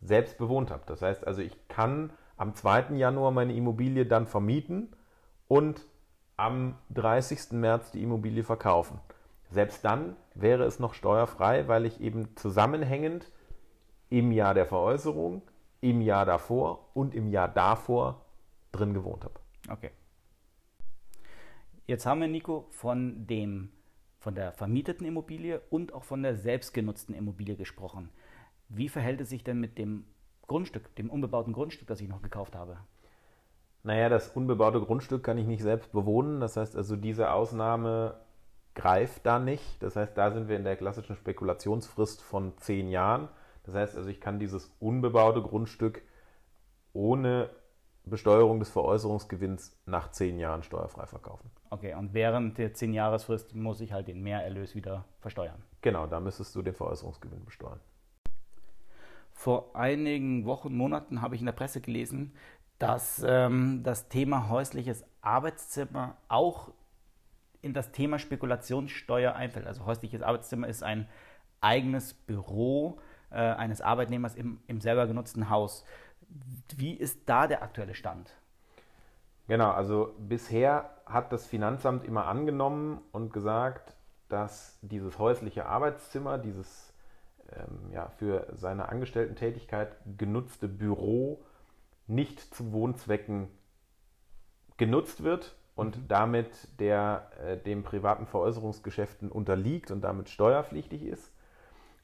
selbst 0.00 0.38
bewohnt 0.38 0.70
habe. 0.70 0.82
Das 0.86 1.02
heißt 1.02 1.26
also, 1.26 1.42
ich 1.42 1.56
kann 1.68 2.10
am 2.36 2.54
2. 2.54 2.94
Januar 2.94 3.30
meine 3.30 3.54
Immobilie 3.54 4.06
dann 4.06 4.26
vermieten 4.26 4.88
und 5.46 5.86
am 6.36 6.74
30. 6.88 7.52
März 7.52 7.92
die 7.92 8.02
Immobilie 8.02 8.42
verkaufen. 8.42 8.98
Selbst 9.50 9.84
dann 9.84 10.16
wäre 10.34 10.64
es 10.64 10.78
noch 10.78 10.94
steuerfrei, 10.94 11.68
weil 11.68 11.84
ich 11.84 12.00
eben 12.00 12.34
zusammenhängend 12.36 13.30
im 14.08 14.32
Jahr 14.32 14.54
der 14.54 14.64
Veräußerung, 14.64 15.42
im 15.82 16.00
Jahr 16.00 16.24
davor 16.24 16.88
und 16.94 17.14
im 17.14 17.28
Jahr 17.28 17.48
davor 17.48 18.24
drin 18.72 18.94
gewohnt 18.94 19.24
habe. 19.24 19.34
Okay. 19.68 19.90
Jetzt 21.90 22.06
haben 22.06 22.20
wir, 22.20 22.28
Nico, 22.28 22.68
von, 22.70 23.26
dem, 23.26 23.72
von 24.20 24.36
der 24.36 24.52
vermieteten 24.52 25.04
Immobilie 25.04 25.60
und 25.70 25.92
auch 25.92 26.04
von 26.04 26.22
der 26.22 26.36
selbstgenutzten 26.36 27.16
Immobilie 27.16 27.56
gesprochen. 27.56 28.10
Wie 28.68 28.88
verhält 28.88 29.20
es 29.20 29.28
sich 29.28 29.42
denn 29.42 29.58
mit 29.58 29.76
dem 29.76 30.04
Grundstück, 30.46 30.94
dem 30.94 31.10
unbebauten 31.10 31.52
Grundstück, 31.52 31.88
das 31.88 32.00
ich 32.00 32.08
noch 32.08 32.22
gekauft 32.22 32.54
habe? 32.54 32.76
Naja, 33.82 34.08
das 34.08 34.28
unbebaute 34.28 34.80
Grundstück 34.80 35.24
kann 35.24 35.36
ich 35.36 35.48
nicht 35.48 35.62
selbst 35.62 35.90
bewohnen. 35.90 36.38
Das 36.38 36.56
heißt 36.56 36.76
also, 36.76 36.94
diese 36.94 37.32
Ausnahme 37.32 38.20
greift 38.76 39.26
da 39.26 39.40
nicht. 39.40 39.82
Das 39.82 39.96
heißt, 39.96 40.16
da 40.16 40.30
sind 40.30 40.48
wir 40.48 40.54
in 40.54 40.62
der 40.62 40.76
klassischen 40.76 41.16
Spekulationsfrist 41.16 42.22
von 42.22 42.56
zehn 42.58 42.88
Jahren. 42.88 43.28
Das 43.64 43.74
heißt 43.74 43.96
also, 43.96 44.08
ich 44.08 44.20
kann 44.20 44.38
dieses 44.38 44.72
unbebaute 44.78 45.42
Grundstück 45.42 46.02
ohne 46.92 47.50
Besteuerung 48.10 48.58
des 48.58 48.70
Veräußerungsgewinns 48.70 49.76
nach 49.86 50.10
zehn 50.10 50.38
Jahren 50.38 50.62
steuerfrei 50.62 51.06
verkaufen. 51.06 51.50
Okay, 51.70 51.94
und 51.94 52.12
während 52.12 52.58
der 52.58 52.74
zehn 52.74 52.92
Jahresfrist 52.92 53.54
muss 53.54 53.80
ich 53.80 53.92
halt 53.92 54.08
den 54.08 54.22
Mehrerlös 54.22 54.74
wieder 54.74 55.04
versteuern. 55.20 55.62
Genau, 55.80 56.06
da 56.06 56.20
müsstest 56.20 56.54
du 56.54 56.62
den 56.62 56.74
Veräußerungsgewinn 56.74 57.44
besteuern. 57.44 57.80
Vor 59.32 59.74
einigen 59.74 60.44
Wochen, 60.44 60.76
Monaten 60.76 61.22
habe 61.22 61.34
ich 61.34 61.40
in 61.40 61.46
der 61.46 61.52
Presse 61.52 61.80
gelesen, 61.80 62.34
dass 62.78 63.24
ähm, 63.26 63.82
das 63.82 64.08
Thema 64.08 64.48
häusliches 64.48 65.04
Arbeitszimmer 65.22 66.16
auch 66.28 66.72
in 67.62 67.72
das 67.74 67.92
Thema 67.92 68.18
Spekulationssteuer 68.18 69.34
einfällt. 69.34 69.66
Also 69.66 69.86
häusliches 69.86 70.22
Arbeitszimmer 70.22 70.66
ist 70.68 70.82
ein 70.82 71.08
eigenes 71.60 72.14
Büro 72.14 72.98
äh, 73.30 73.36
eines 73.36 73.80
Arbeitnehmers 73.80 74.34
im, 74.34 74.60
im 74.66 74.80
selber 74.80 75.06
genutzten 75.06 75.50
Haus. 75.50 75.84
Wie 76.76 76.94
ist 76.94 77.20
da 77.26 77.46
der 77.46 77.62
aktuelle 77.62 77.94
Stand? 77.94 78.30
Genau, 79.48 79.70
also 79.70 80.14
bisher 80.18 80.90
hat 81.06 81.32
das 81.32 81.46
Finanzamt 81.46 82.04
immer 82.04 82.26
angenommen 82.26 83.00
und 83.12 83.32
gesagt, 83.32 83.96
dass 84.28 84.78
dieses 84.80 85.18
häusliche 85.18 85.66
Arbeitszimmer, 85.66 86.38
dieses 86.38 86.92
ähm, 87.52 87.90
ja, 87.92 88.08
für 88.18 88.46
seine 88.54 88.88
Angestellten-Tätigkeit 88.88 89.96
genutzte 90.16 90.68
Büro 90.68 91.42
nicht 92.06 92.54
zu 92.54 92.72
Wohnzwecken 92.72 93.48
genutzt 94.76 95.24
wird 95.24 95.56
und 95.74 95.96
mhm. 95.96 96.08
damit 96.08 96.50
der 96.78 97.30
äh, 97.44 97.56
dem 97.56 97.82
privaten 97.82 98.26
Veräußerungsgeschäften 98.26 99.30
unterliegt 99.30 99.90
und 99.90 100.02
damit 100.02 100.28
steuerpflichtig 100.28 101.02
ist. 101.02 101.32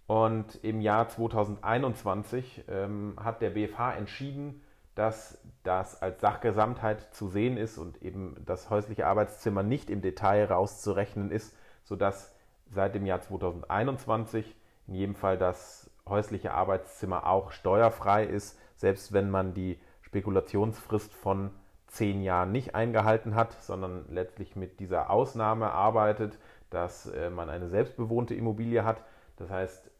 Und 0.07 0.63
im 0.63 0.81
Jahr 0.81 1.09
2021 1.09 2.65
ähm, 2.69 3.15
hat 3.23 3.43
der 3.43 3.51
BFH 3.51 3.95
entschieden, 3.95 4.63
dass 4.95 5.39
das 5.63 6.01
als 6.01 6.21
Sachgesamtheit 6.21 7.15
zu 7.15 7.29
sehen 7.29 7.57
ist 7.57 7.77
und 7.77 8.03
eben 8.03 8.37
das 8.47 8.71
häusliche 8.71 9.07
Arbeitszimmer 9.07 9.63
nicht 9.63 9.91
im 9.91 10.01
Detail 10.01 10.45
rauszurechnen 10.47 11.31
ist, 11.31 11.55
sodass 11.85 12.35
seit 12.71 12.95
dem 12.95 13.05
Jahr 13.05 13.21
2021 13.21 14.57
in 14.87 14.95
jedem 14.95 15.15
Fall 15.15 15.39
das 15.39 15.91
häusliche 16.09 16.53
Arbeitszimmer 16.55 17.27
auch 17.27 17.51
steuerfrei 17.51 18.25
ist, 18.25 18.59
selbst 18.77 19.13
wenn 19.13 19.29
man 19.29 19.55
die 19.55 19.79
Spekulationsfrist 20.03 21.13
von 21.13 21.51
zehn 21.89 22.23
Jahren 22.23 22.53
nicht 22.53 22.75
eingehalten 22.75 23.35
hat, 23.35 23.53
sondern 23.61 24.07
letztlich 24.09 24.57
mit 24.57 24.81
dieser 24.81 25.11
Ausnahme 25.11 25.73
arbeitet, 25.73 26.39
dass 26.71 27.07
äh, 27.07 27.31
man 27.31 27.51
eine 27.51 27.69
selbstbewohnte 27.69 28.35
Immobilie 28.35 28.85
hat. 28.85 29.03
Das 29.37 29.51
heißt, 29.51 29.91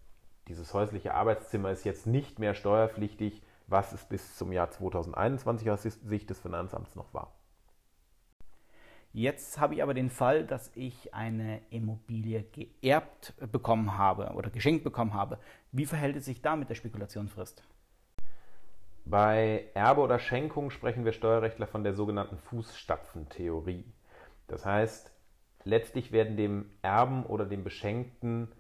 dieses 0.49 0.73
häusliche 0.75 1.15
Arbeitszimmer 1.15 1.71
ist 1.71 1.85
jetzt 1.85 2.07
nicht 2.07 2.39
mehr 2.39 2.55
steuerpflichtig, 2.55 3.43
was 3.67 3.93
es 3.93 4.05
bis 4.05 4.37
zum 4.37 4.53
Jahr 4.53 4.71
2021 4.71 5.71
aus 5.71 5.83
Sicht 5.83 6.31
des 6.31 6.39
Finanzamts 6.39 6.95
noch 6.95 7.13
war. 7.13 7.33
Jetzt 9.13 9.59
habe 9.59 9.75
ich 9.75 9.83
aber 9.83 9.95
den 9.95 10.11
Fall, 10.11 10.45
dass 10.45 10.71
ich 10.75 11.15
eine 11.15 11.63
Immobilie 11.71 12.43
geerbt 12.43 13.33
bekommen 13.51 13.97
habe 13.97 14.33
oder 14.35 14.51
geschenkt 14.51 14.85
bekommen 14.85 15.15
habe. 15.15 15.39
Wie 15.73 15.87
verhält 15.87 16.17
es 16.17 16.27
sich 16.27 16.43
da 16.43 16.55
mit 16.55 16.69
der 16.69 16.75
Spekulationsfrist? 16.75 17.65
Bei 19.07 19.69
Erbe 19.73 20.03
oder 20.03 20.19
Schenkung 20.19 20.71
sprechen 20.71 21.05
wir 21.05 21.13
Steuerrechtler 21.13 21.67
von 21.67 21.83
der 21.83 21.95
sogenannten 21.95 22.37
Fußstapfentheorie. 22.37 23.85
Das 24.49 24.67
heißt, 24.67 25.13
letztlich 25.65 26.13
werden 26.13 26.37
dem 26.37 26.71
Erben 26.83 27.25
oder 27.25 27.47
dem 27.47 27.65
Beschenkten 27.65 28.53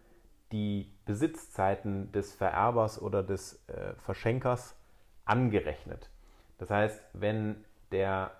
die 0.52 0.92
Besitzzeiten 1.04 2.12
des 2.12 2.34
Vererbers 2.34 3.00
oder 3.00 3.22
des 3.22 3.64
äh, 3.68 3.94
Verschenkers 4.04 4.76
angerechnet. 5.24 6.10
Das 6.58 6.70
heißt, 6.70 7.02
wenn 7.12 7.64
der, 7.90 8.30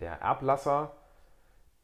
der 0.00 0.20
Erblasser 0.20 0.92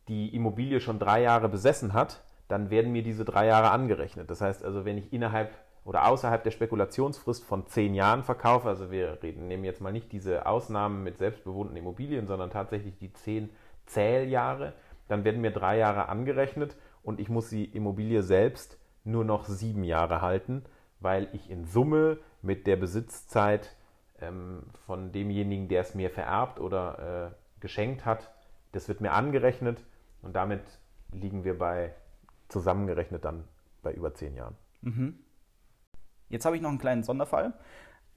die 0.08 0.34
Immobilie 0.34 0.80
schon 0.80 0.98
drei 0.98 1.22
Jahre 1.22 1.48
besessen 1.48 1.92
hat, 1.92 2.22
dann 2.48 2.70
werden 2.70 2.90
mir 2.90 3.02
diese 3.02 3.24
drei 3.24 3.46
Jahre 3.46 3.70
angerechnet. 3.70 4.28
Das 4.28 4.40
heißt 4.40 4.64
also, 4.64 4.84
wenn 4.84 4.98
ich 4.98 5.12
innerhalb 5.12 5.54
oder 5.84 6.08
außerhalb 6.08 6.42
der 6.42 6.50
Spekulationsfrist 6.50 7.44
von 7.44 7.66
zehn 7.66 7.94
Jahren 7.94 8.24
verkaufe, 8.24 8.68
also 8.68 8.90
wir 8.90 9.22
reden, 9.22 9.46
nehmen 9.46 9.64
jetzt 9.64 9.80
mal 9.80 9.92
nicht 9.92 10.12
diese 10.12 10.46
Ausnahmen 10.46 11.04
mit 11.04 11.18
selbstbewohnten 11.18 11.76
Immobilien, 11.76 12.26
sondern 12.26 12.50
tatsächlich 12.50 12.98
die 12.98 13.12
zehn 13.12 13.50
Zähljahre, 13.86 14.74
dann 15.08 15.24
werden 15.24 15.40
mir 15.40 15.52
drei 15.52 15.78
Jahre 15.78 16.08
angerechnet 16.08 16.76
und 17.02 17.18
ich 17.18 17.28
muss 17.28 17.48
die 17.48 17.64
Immobilie 17.64 18.22
selbst 18.22 18.79
nur 19.04 19.24
noch 19.24 19.46
sieben 19.46 19.84
Jahre 19.84 20.20
halten, 20.20 20.64
weil 21.00 21.28
ich 21.32 21.50
in 21.50 21.64
Summe 21.64 22.18
mit 22.42 22.66
der 22.66 22.76
Besitzzeit 22.76 23.76
ähm, 24.20 24.62
von 24.86 25.12
demjenigen, 25.12 25.68
der 25.68 25.82
es 25.82 25.94
mir 25.94 26.10
vererbt 26.10 26.60
oder 26.60 27.32
äh, 27.32 27.60
geschenkt 27.60 28.04
hat, 28.04 28.30
das 28.72 28.88
wird 28.88 29.00
mir 29.00 29.12
angerechnet 29.12 29.84
und 30.22 30.34
damit 30.36 30.62
liegen 31.12 31.44
wir 31.44 31.58
bei 31.58 31.94
zusammengerechnet 32.48 33.24
dann 33.24 33.44
bei 33.82 33.92
über 33.92 34.14
zehn 34.14 34.34
Jahren. 34.34 34.56
Mhm. 34.82 35.18
Jetzt 36.28 36.44
habe 36.44 36.56
ich 36.56 36.62
noch 36.62 36.68
einen 36.68 36.78
kleinen 36.78 37.02
Sonderfall. 37.02 37.54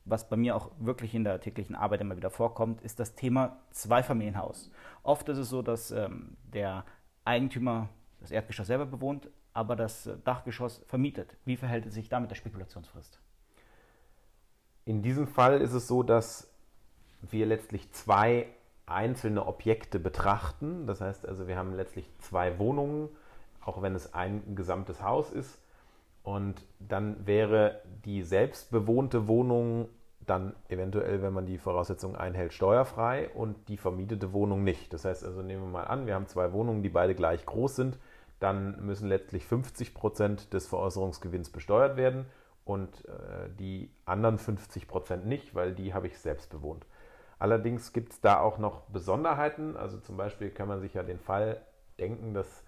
Was 0.05 0.27
bei 0.27 0.35
mir 0.35 0.55
auch 0.55 0.71
wirklich 0.79 1.15
in 1.15 1.23
der 1.23 1.39
täglichen 1.39 1.75
Arbeit 1.75 2.01
immer 2.01 2.17
wieder 2.17 2.29
vorkommt, 2.29 2.81
ist 2.81 2.99
das 2.99 3.15
Thema 3.15 3.57
Zweifamilienhaus. 3.71 4.69
Oft 5.01 5.29
ist 5.29 5.37
es 5.37 5.49
so, 5.49 5.61
dass 5.61 5.91
ähm, 5.91 6.35
der 6.43 6.83
Eigentümer 7.23 7.87
das 8.19 8.31
Erdgeschoss 8.31 8.67
selber 8.67 8.85
bewohnt, 8.85 9.29
aber 9.53 9.75
das 9.75 10.09
Dachgeschoss 10.23 10.81
vermietet. 10.87 11.35
Wie 11.45 11.57
verhält 11.57 11.85
es 11.85 11.93
sich 11.93 12.09
da 12.09 12.19
mit 12.19 12.31
der 12.31 12.35
Spekulationsfrist? 12.35 13.19
In 14.85 15.01
diesem 15.01 15.27
Fall 15.27 15.61
ist 15.61 15.73
es 15.73 15.87
so, 15.87 16.03
dass 16.03 16.49
wir 17.21 17.45
letztlich 17.45 17.91
zwei 17.91 18.47
einzelne 18.85 19.45
Objekte 19.45 19.99
betrachten. 19.99 20.87
Das 20.87 21.01
heißt 21.01 21.27
also, 21.27 21.47
wir 21.47 21.57
haben 21.57 21.73
letztlich 21.73 22.09
zwei 22.19 22.59
Wohnungen, 22.59 23.09
auch 23.63 23.81
wenn 23.81 23.95
es 23.95 24.13
ein 24.13 24.55
gesamtes 24.55 25.01
Haus 25.01 25.31
ist. 25.31 25.59
Und 26.23 26.65
dann 26.79 27.25
wäre 27.25 27.81
die 28.05 28.23
selbstbewohnte 28.23 29.27
Wohnung 29.27 29.89
dann 30.25 30.55
eventuell, 30.69 31.21
wenn 31.21 31.33
man 31.33 31.45
die 31.45 31.57
Voraussetzungen 31.57 32.15
einhält, 32.15 32.53
steuerfrei 32.53 33.29
und 33.29 33.67
die 33.67 33.77
vermietete 33.77 34.31
Wohnung 34.31 34.63
nicht. 34.63 34.93
Das 34.93 35.03
heißt 35.05 35.23
also, 35.25 35.41
nehmen 35.41 35.63
wir 35.63 35.69
mal 35.69 35.83
an, 35.83 36.07
wir 36.07 36.15
haben 36.15 36.27
zwei 36.27 36.53
Wohnungen, 36.53 36.81
die 36.81 36.89
beide 36.89 37.13
gleich 37.13 37.45
groß 37.45 37.75
sind, 37.75 37.99
dann 38.43 38.85
müssen 38.85 39.07
letztlich 39.07 39.45
50 39.45 39.93
Prozent 39.93 40.53
des 40.53 40.67
Veräußerungsgewinns 40.67 41.49
besteuert 41.49 41.95
werden 41.95 42.25
und 42.65 43.05
äh, 43.05 43.49
die 43.57 43.89
anderen 44.05 44.37
50 44.37 44.87
Prozent 44.87 45.25
nicht, 45.25 45.55
weil 45.55 45.73
die 45.73 45.93
habe 45.93 46.07
ich 46.07 46.17
selbst 46.19 46.49
bewohnt. 46.49 46.85
Allerdings 47.39 47.93
gibt 47.93 48.13
es 48.13 48.21
da 48.21 48.39
auch 48.39 48.57
noch 48.57 48.81
Besonderheiten. 48.83 49.75
Also 49.75 49.97
zum 49.97 50.17
Beispiel 50.17 50.49
kann 50.49 50.67
man 50.67 50.81
sich 50.81 50.93
ja 50.93 51.03
den 51.03 51.19
Fall 51.19 51.61
denken, 51.99 52.33
dass 52.33 52.63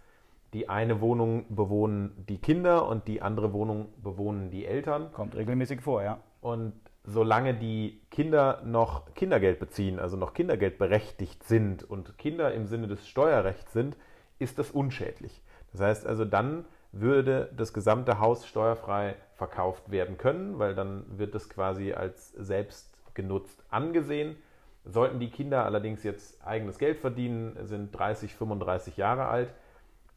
die 0.53 0.70
eine 0.70 1.01
Wohnung 1.01 1.46
bewohnen 1.53 2.25
die 2.29 2.38
Kinder 2.38 2.88
und 2.88 3.08
die 3.08 3.22
andere 3.22 3.53
Wohnung 3.53 3.89
bewohnen 4.01 4.51
die 4.51 4.65
Eltern. 4.65 5.12
Kommt 5.12 5.36
regelmäßig 5.36 5.82
vor, 5.82 6.03
ja. 6.03 6.20
Und 6.41 6.74
solange 7.03 7.53
die 7.53 8.01
Kinder 8.12 8.62
noch 8.65 9.13
Kindergeld 9.13 9.60
beziehen, 9.60 10.00
also 10.00 10.17
noch 10.17 10.34
Kindergeld 10.34 10.77
berechtigt 10.77 11.44
sind 11.44 11.84
und 11.84 12.17
Kinder 12.17 12.53
im 12.53 12.65
Sinne 12.67 12.88
des 12.88 13.08
Steuerrechts 13.08 13.74
sind, 13.74 13.98
ist 14.39 14.60
das 14.60 14.72
unschädlich. 14.72 15.41
Das 15.75 15.82
heißt 15.82 16.08
also, 16.08 16.24
dann 16.25 16.65
würde 16.91 17.51
das 17.55 17.74
gesamte 17.74 18.20
Haus 18.20 18.48
steuerfrei 18.48 19.15
verkauft 19.34 19.91
werden 19.91 20.17
können, 20.17 20.60
weil 20.60 20.75
dann 20.75 21.05
wird 21.17 21.36
das 21.36 21.50
quasi 21.50 21.91
als 21.91 22.32
selbst 22.32 22.89
genutzt 23.13 23.62
angesehen. 23.70 24.38
Sollten 24.86 25.20
die 25.20 25.29
Kinder 25.29 25.65
allerdings 25.65 26.03
jetzt 26.03 26.46
eigenes 26.46 26.77
Geld 26.77 27.00
verdienen, 27.00 27.58
sind 27.65 27.91
30, 27.91 28.36
35 28.36 28.98
Jahre 28.98 29.25
alt, 29.27 29.53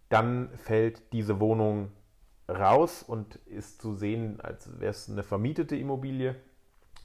dann 0.08 0.50
fällt 0.56 1.12
diese 1.12 1.40
Wohnung 1.40 1.90
raus 2.48 3.02
und 3.02 3.36
ist 3.46 3.82
zu 3.82 3.94
sehen, 3.94 4.40
als 4.40 4.80
wäre 4.80 4.90
es 4.90 5.10
eine 5.10 5.22
vermietete 5.22 5.76
Immobilie, 5.76 6.36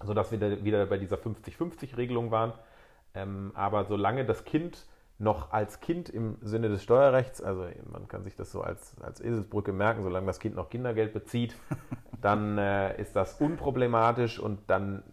sodass 0.03 0.31
wir 0.31 0.63
wieder 0.63 0.85
bei 0.85 0.97
dieser 0.97 1.17
50-50-Regelung 1.17 2.31
waren. 2.31 2.53
Ähm, 3.15 3.51
aber 3.55 3.85
solange 3.85 4.25
das 4.25 4.43
Kind 4.45 4.85
noch 5.19 5.51
als 5.51 5.79
Kind 5.79 6.09
im 6.09 6.37
Sinne 6.41 6.69
des 6.69 6.83
Steuerrechts, 6.83 7.41
also 7.41 7.67
man 7.91 8.07
kann 8.07 8.23
sich 8.23 8.35
das 8.35 8.51
so 8.51 8.61
als, 8.61 8.99
als 9.01 9.21
Eselsbrücke 9.21 9.71
merken, 9.71 10.03
solange 10.03 10.27
das 10.27 10.39
Kind 10.39 10.55
noch 10.55 10.69
Kindergeld 10.69 11.13
bezieht, 11.13 11.55
dann 12.21 12.57
äh, 12.57 12.99
ist 12.99 13.15
das 13.15 13.39
unproblematisch 13.39 14.39
und 14.39 14.59
dann 14.67 15.03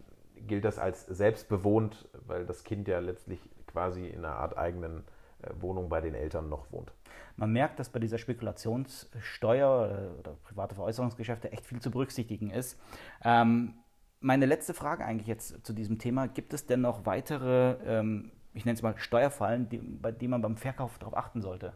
gilt 0.47 0.65
das 0.65 0.79
als 0.79 1.05
selbstbewohnt, 1.05 2.09
weil 2.27 2.45
das 2.45 2.63
Kind 2.63 2.87
ja 2.87 2.99
letztlich 2.99 3.39
quasi 3.67 4.07
in 4.07 4.25
einer 4.25 4.35
Art 4.35 4.57
eigenen 4.57 5.03
äh, 5.41 5.49
Wohnung 5.59 5.89
bei 5.89 6.01
den 6.01 6.13
Eltern 6.13 6.49
noch 6.49 6.71
wohnt. 6.71 6.91
Man 7.35 7.53
merkt, 7.53 7.79
dass 7.79 7.89
bei 7.89 7.99
dieser 7.99 8.17
Spekulationssteuer 8.17 10.11
äh, 10.15 10.19
oder 10.19 10.35
private 10.43 10.75
Veräußerungsgeschäfte 10.75 11.51
echt 11.51 11.65
viel 11.65 11.79
zu 11.79 11.91
berücksichtigen 11.91 12.49
ist. 12.49 12.79
Ähm, 13.23 13.75
meine 14.19 14.45
letzte 14.45 14.73
Frage 14.73 15.03
eigentlich 15.03 15.27
jetzt 15.27 15.65
zu 15.65 15.73
diesem 15.73 15.97
Thema. 15.97 16.27
Gibt 16.27 16.53
es 16.53 16.65
denn 16.65 16.81
noch 16.81 17.05
weitere 17.05 17.77
ähm, 17.85 18.31
ich 18.53 18.65
nenne 18.65 18.75
es 18.75 18.81
mal 18.81 18.97
Steuerfallen, 18.97 19.69
die, 19.69 19.77
bei 19.77 20.11
denen 20.11 20.31
man 20.31 20.41
beim 20.41 20.57
Verkauf 20.57 20.97
darauf 20.99 21.17
achten 21.17 21.41
sollte? 21.41 21.73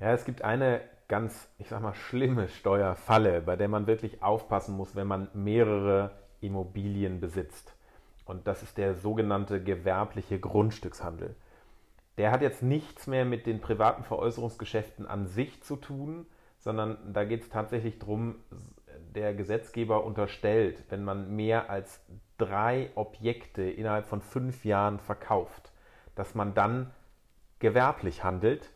Ja, 0.00 0.12
es 0.12 0.24
gibt 0.24 0.42
eine 0.42 0.80
ganz, 1.08 1.48
ich 1.58 1.68
sag 1.68 1.82
mal, 1.82 1.94
schlimme 1.94 2.48
Steuerfalle, 2.48 3.40
bei 3.40 3.56
der 3.56 3.68
man 3.68 3.86
wirklich 3.86 4.22
aufpassen 4.22 4.76
muss, 4.76 4.94
wenn 4.94 5.06
man 5.06 5.28
mehrere 5.34 6.10
Immobilien 6.40 7.20
besitzt. 7.20 7.74
Und 8.24 8.46
das 8.46 8.62
ist 8.62 8.76
der 8.76 8.94
sogenannte 8.94 9.62
gewerbliche 9.62 10.38
Grundstückshandel. 10.38 11.36
Der 12.18 12.30
hat 12.30 12.42
jetzt 12.42 12.62
nichts 12.62 13.06
mehr 13.06 13.24
mit 13.24 13.46
den 13.46 13.60
privaten 13.60 14.02
Veräußerungsgeschäften 14.02 15.06
an 15.06 15.26
sich 15.26 15.62
zu 15.62 15.76
tun, 15.76 16.26
sondern 16.58 16.98
da 17.12 17.24
geht 17.24 17.42
es 17.42 17.48
tatsächlich 17.48 17.98
darum, 17.98 18.36
der 19.16 19.34
Gesetzgeber 19.34 20.04
unterstellt, 20.04 20.84
wenn 20.90 21.02
man 21.02 21.34
mehr 21.34 21.70
als 21.70 22.00
drei 22.38 22.90
Objekte 22.94 23.62
innerhalb 23.62 24.06
von 24.06 24.20
fünf 24.20 24.64
Jahren 24.64 25.00
verkauft, 25.00 25.72
dass 26.14 26.34
man 26.34 26.54
dann 26.54 26.92
gewerblich 27.58 28.22
handelt 28.22 28.70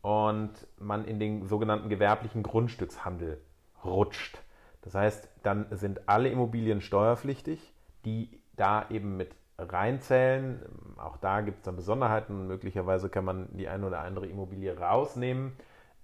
und 0.00 0.52
man 0.78 1.04
in 1.04 1.18
den 1.18 1.46
sogenannten 1.46 1.88
gewerblichen 1.88 2.42
Grundstückshandel 2.42 3.40
rutscht. 3.84 4.38
Das 4.82 4.94
heißt, 4.94 5.28
dann 5.42 5.66
sind 5.70 6.08
alle 6.08 6.28
Immobilien 6.28 6.80
steuerpflichtig, 6.80 7.74
die 8.04 8.40
da 8.56 8.86
eben 8.90 9.16
mit 9.16 9.34
reinzählen. 9.58 10.60
Auch 10.96 11.16
da 11.16 11.40
gibt 11.40 11.58
es 11.58 11.64
dann 11.64 11.76
Besonderheiten. 11.76 12.46
Möglicherweise 12.46 13.08
kann 13.08 13.24
man 13.24 13.48
die 13.56 13.68
eine 13.68 13.86
oder 13.86 14.00
andere 14.00 14.26
Immobilie 14.26 14.76
rausnehmen. 14.76 15.52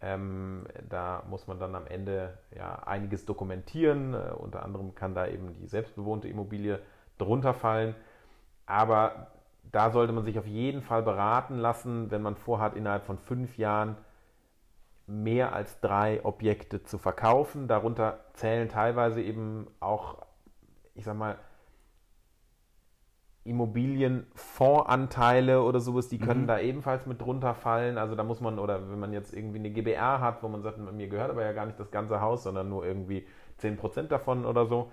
Ähm, 0.00 0.66
da 0.88 1.24
muss 1.28 1.46
man 1.48 1.58
dann 1.58 1.74
am 1.74 1.86
Ende 1.86 2.38
ja, 2.56 2.74
einiges 2.84 3.24
dokumentieren. 3.24 4.14
Äh, 4.14 4.32
unter 4.36 4.62
anderem 4.62 4.94
kann 4.94 5.14
da 5.14 5.26
eben 5.26 5.54
die 5.54 5.66
selbstbewohnte 5.66 6.28
Immobilie 6.28 6.80
drunter 7.18 7.54
fallen. 7.54 7.94
Aber 8.66 9.32
da 9.72 9.90
sollte 9.90 10.12
man 10.12 10.24
sich 10.24 10.38
auf 10.38 10.46
jeden 10.46 10.82
Fall 10.82 11.02
beraten 11.02 11.56
lassen, 11.58 12.10
wenn 12.10 12.22
man 12.22 12.36
vorhat, 12.36 12.74
innerhalb 12.74 13.04
von 13.04 13.18
fünf 13.18 13.58
Jahren 13.58 13.96
mehr 15.06 15.52
als 15.54 15.80
drei 15.80 16.24
Objekte 16.24 16.84
zu 16.84 16.98
verkaufen. 16.98 17.66
Darunter 17.66 18.20
zählen 18.34 18.68
teilweise 18.68 19.22
eben 19.22 19.66
auch, 19.80 20.26
ich 20.94 21.04
sag 21.04 21.16
mal, 21.16 21.38
Immobilienfondsanteile 23.48 25.62
oder 25.62 25.80
sowas, 25.80 26.08
die 26.08 26.18
können 26.18 26.42
mhm. 26.42 26.46
da 26.46 26.60
ebenfalls 26.60 27.06
mit 27.06 27.20
drunter 27.20 27.54
fallen. 27.54 27.98
Also 27.98 28.14
da 28.14 28.24
muss 28.24 28.40
man, 28.40 28.58
oder 28.58 28.90
wenn 28.90 28.98
man 28.98 29.12
jetzt 29.12 29.34
irgendwie 29.34 29.58
eine 29.58 29.70
GBR 29.70 30.20
hat, 30.20 30.42
wo 30.42 30.48
man 30.48 30.62
sagt, 30.62 30.78
mir 30.78 31.08
gehört 31.08 31.30
aber 31.30 31.44
ja 31.44 31.52
gar 31.52 31.66
nicht 31.66 31.80
das 31.80 31.90
ganze 31.90 32.20
Haus, 32.20 32.42
sondern 32.42 32.68
nur 32.68 32.84
irgendwie 32.84 33.26
10% 33.60 34.08
davon 34.08 34.44
oder 34.44 34.66
so. 34.66 34.90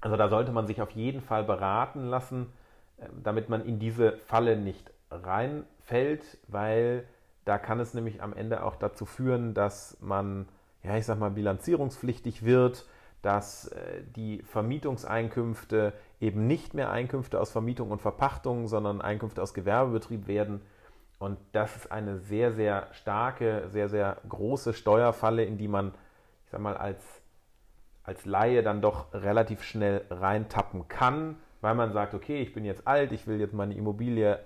Also 0.00 0.16
da 0.16 0.28
sollte 0.28 0.52
man 0.52 0.66
sich 0.66 0.82
auf 0.82 0.90
jeden 0.90 1.20
Fall 1.20 1.44
beraten 1.44 2.06
lassen, 2.06 2.52
ähm, 3.00 3.22
damit 3.22 3.48
man 3.48 3.64
in 3.64 3.78
diese 3.78 4.18
Falle 4.18 4.56
nicht 4.56 4.90
reinfällt, 5.10 6.38
weil 6.48 7.06
da 7.44 7.58
kann 7.58 7.80
es 7.80 7.94
nämlich 7.94 8.22
am 8.22 8.32
Ende 8.32 8.64
auch 8.64 8.76
dazu 8.76 9.04
führen, 9.04 9.54
dass 9.54 9.96
man, 10.00 10.48
ja, 10.82 10.96
ich 10.96 11.06
sag 11.06 11.18
mal, 11.18 11.30
bilanzierungspflichtig 11.30 12.44
wird, 12.44 12.86
dass 13.22 13.68
äh, 13.68 14.02
die 14.16 14.42
Vermietungseinkünfte 14.42 15.92
eben 16.20 16.46
nicht 16.46 16.74
mehr 16.74 16.90
Einkünfte 16.90 17.40
aus 17.40 17.50
Vermietung 17.50 17.90
und 17.90 18.02
Verpachtung, 18.02 18.66
sondern 18.66 19.00
Einkünfte 19.00 19.40
aus 19.40 19.54
Gewerbebetrieb 19.54 20.26
werden. 20.26 20.60
Und 21.18 21.38
das 21.52 21.76
ist 21.76 21.92
eine 21.92 22.18
sehr, 22.18 22.52
sehr 22.52 22.88
starke, 22.92 23.68
sehr, 23.68 23.88
sehr 23.88 24.18
große 24.28 24.74
Steuerfalle, 24.74 25.44
in 25.44 25.56
die 25.56 25.68
man, 25.68 25.94
ich 26.44 26.50
sag 26.50 26.60
mal, 26.60 26.76
als, 26.76 27.22
als 28.02 28.24
Laie 28.24 28.64
dann 28.64 28.82
doch 28.82 29.14
relativ 29.14 29.62
schnell 29.62 30.04
reintappen 30.10 30.88
kann, 30.88 31.36
weil 31.60 31.76
man 31.76 31.92
sagt, 31.92 32.14
okay, 32.14 32.42
ich 32.42 32.52
bin 32.52 32.64
jetzt 32.64 32.88
alt, 32.88 33.12
ich 33.12 33.28
will 33.28 33.38
jetzt 33.38 33.54
meine 33.54 33.74
Immobilie, 33.74 34.40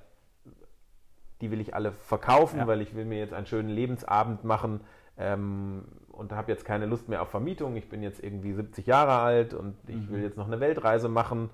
die 1.41 1.51
will 1.51 1.63
ich 1.63 1.75
alle 1.75 1.93
verkaufen, 1.93 2.61
ja. 2.61 2.67
weil 2.67 2.83
ich 2.83 2.95
will 2.95 3.07
mir 3.07 3.19
jetzt 3.19 3.33
einen 3.33 3.47
schönen 3.47 3.71
Lebensabend 3.71 4.45
machen 4.45 4.81
ähm, 5.17 5.85
und 6.17 6.33
habe 6.33 6.51
jetzt 6.51 6.65
keine 6.65 6.87
Lust 6.87 7.09
mehr 7.09 7.23
auf 7.23 7.29
Vermietung. 7.29 7.77
Ich 7.77 7.89
bin 7.89 8.03
jetzt 8.03 8.23
irgendwie 8.23 8.53
70 8.53 8.87
Jahre 8.87 9.19
alt 9.19 9.55
und 9.55 9.77
ich 9.87 9.97
mhm. 9.97 10.11
will 10.11 10.23
jetzt 10.23 10.37
noch 10.37 10.47
eine 10.47 10.61
Weltreise 10.61 11.09
machen 11.09 11.51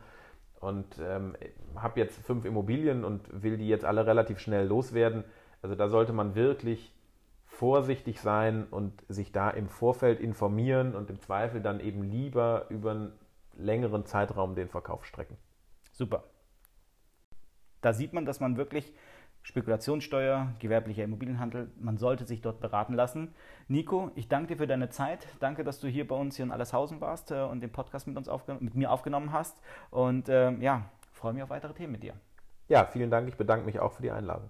und 0.60 0.86
ähm, 1.00 1.36
habe 1.76 2.00
jetzt 2.00 2.24
fünf 2.24 2.44
Immobilien 2.44 3.04
und 3.04 3.42
will 3.42 3.56
die 3.56 3.68
jetzt 3.68 3.84
alle 3.84 4.06
relativ 4.06 4.38
schnell 4.38 4.66
loswerden. 4.66 5.24
Also 5.60 5.74
da 5.74 5.88
sollte 5.88 6.12
man 6.12 6.34
wirklich 6.34 6.94
vorsichtig 7.46 8.20
sein 8.20 8.66
und 8.70 9.04
sich 9.08 9.32
da 9.32 9.50
im 9.50 9.68
Vorfeld 9.68 10.20
informieren 10.20 10.94
und 10.94 11.10
im 11.10 11.20
Zweifel 11.20 11.60
dann 11.60 11.80
eben 11.80 12.02
lieber 12.02 12.66
über 12.70 12.92
einen 12.92 13.12
längeren 13.56 14.06
Zeitraum 14.06 14.54
den 14.54 14.68
Verkauf 14.68 15.04
strecken. 15.04 15.36
Super. 15.92 16.24
Da 17.80 17.92
sieht 17.92 18.12
man, 18.12 18.24
dass 18.24 18.40
man 18.40 18.56
wirklich 18.56 18.94
Spekulationssteuer, 19.42 20.52
gewerblicher 20.60 21.04
Immobilienhandel, 21.04 21.70
man 21.80 21.98
sollte 21.98 22.24
sich 22.24 22.40
dort 22.40 22.60
beraten 22.60 22.94
lassen. 22.94 23.34
Nico, 23.68 24.10
ich 24.14 24.28
danke 24.28 24.48
dir 24.48 24.56
für 24.56 24.66
deine 24.66 24.88
Zeit. 24.88 25.26
Danke, 25.40 25.64
dass 25.64 25.80
du 25.80 25.88
hier 25.88 26.06
bei 26.06 26.14
uns 26.14 26.36
hier 26.36 26.44
in 26.44 26.52
Allershausen 26.52 27.00
warst 27.00 27.32
äh, 27.32 27.42
und 27.42 27.60
den 27.60 27.72
Podcast 27.72 28.06
mit, 28.06 28.16
uns 28.16 28.28
mit 28.60 28.74
mir 28.74 28.90
aufgenommen 28.90 29.32
hast. 29.32 29.60
Und 29.90 30.28
äh, 30.28 30.52
ja, 30.52 30.84
freue 31.12 31.32
mich 31.32 31.42
auf 31.42 31.50
weitere 31.50 31.74
Themen 31.74 31.92
mit 31.92 32.02
dir. 32.02 32.14
Ja, 32.68 32.86
vielen 32.86 33.10
Dank. 33.10 33.28
Ich 33.28 33.36
bedanke 33.36 33.66
mich 33.66 33.80
auch 33.80 33.92
für 33.92 34.02
die 34.02 34.10
Einladung. 34.10 34.48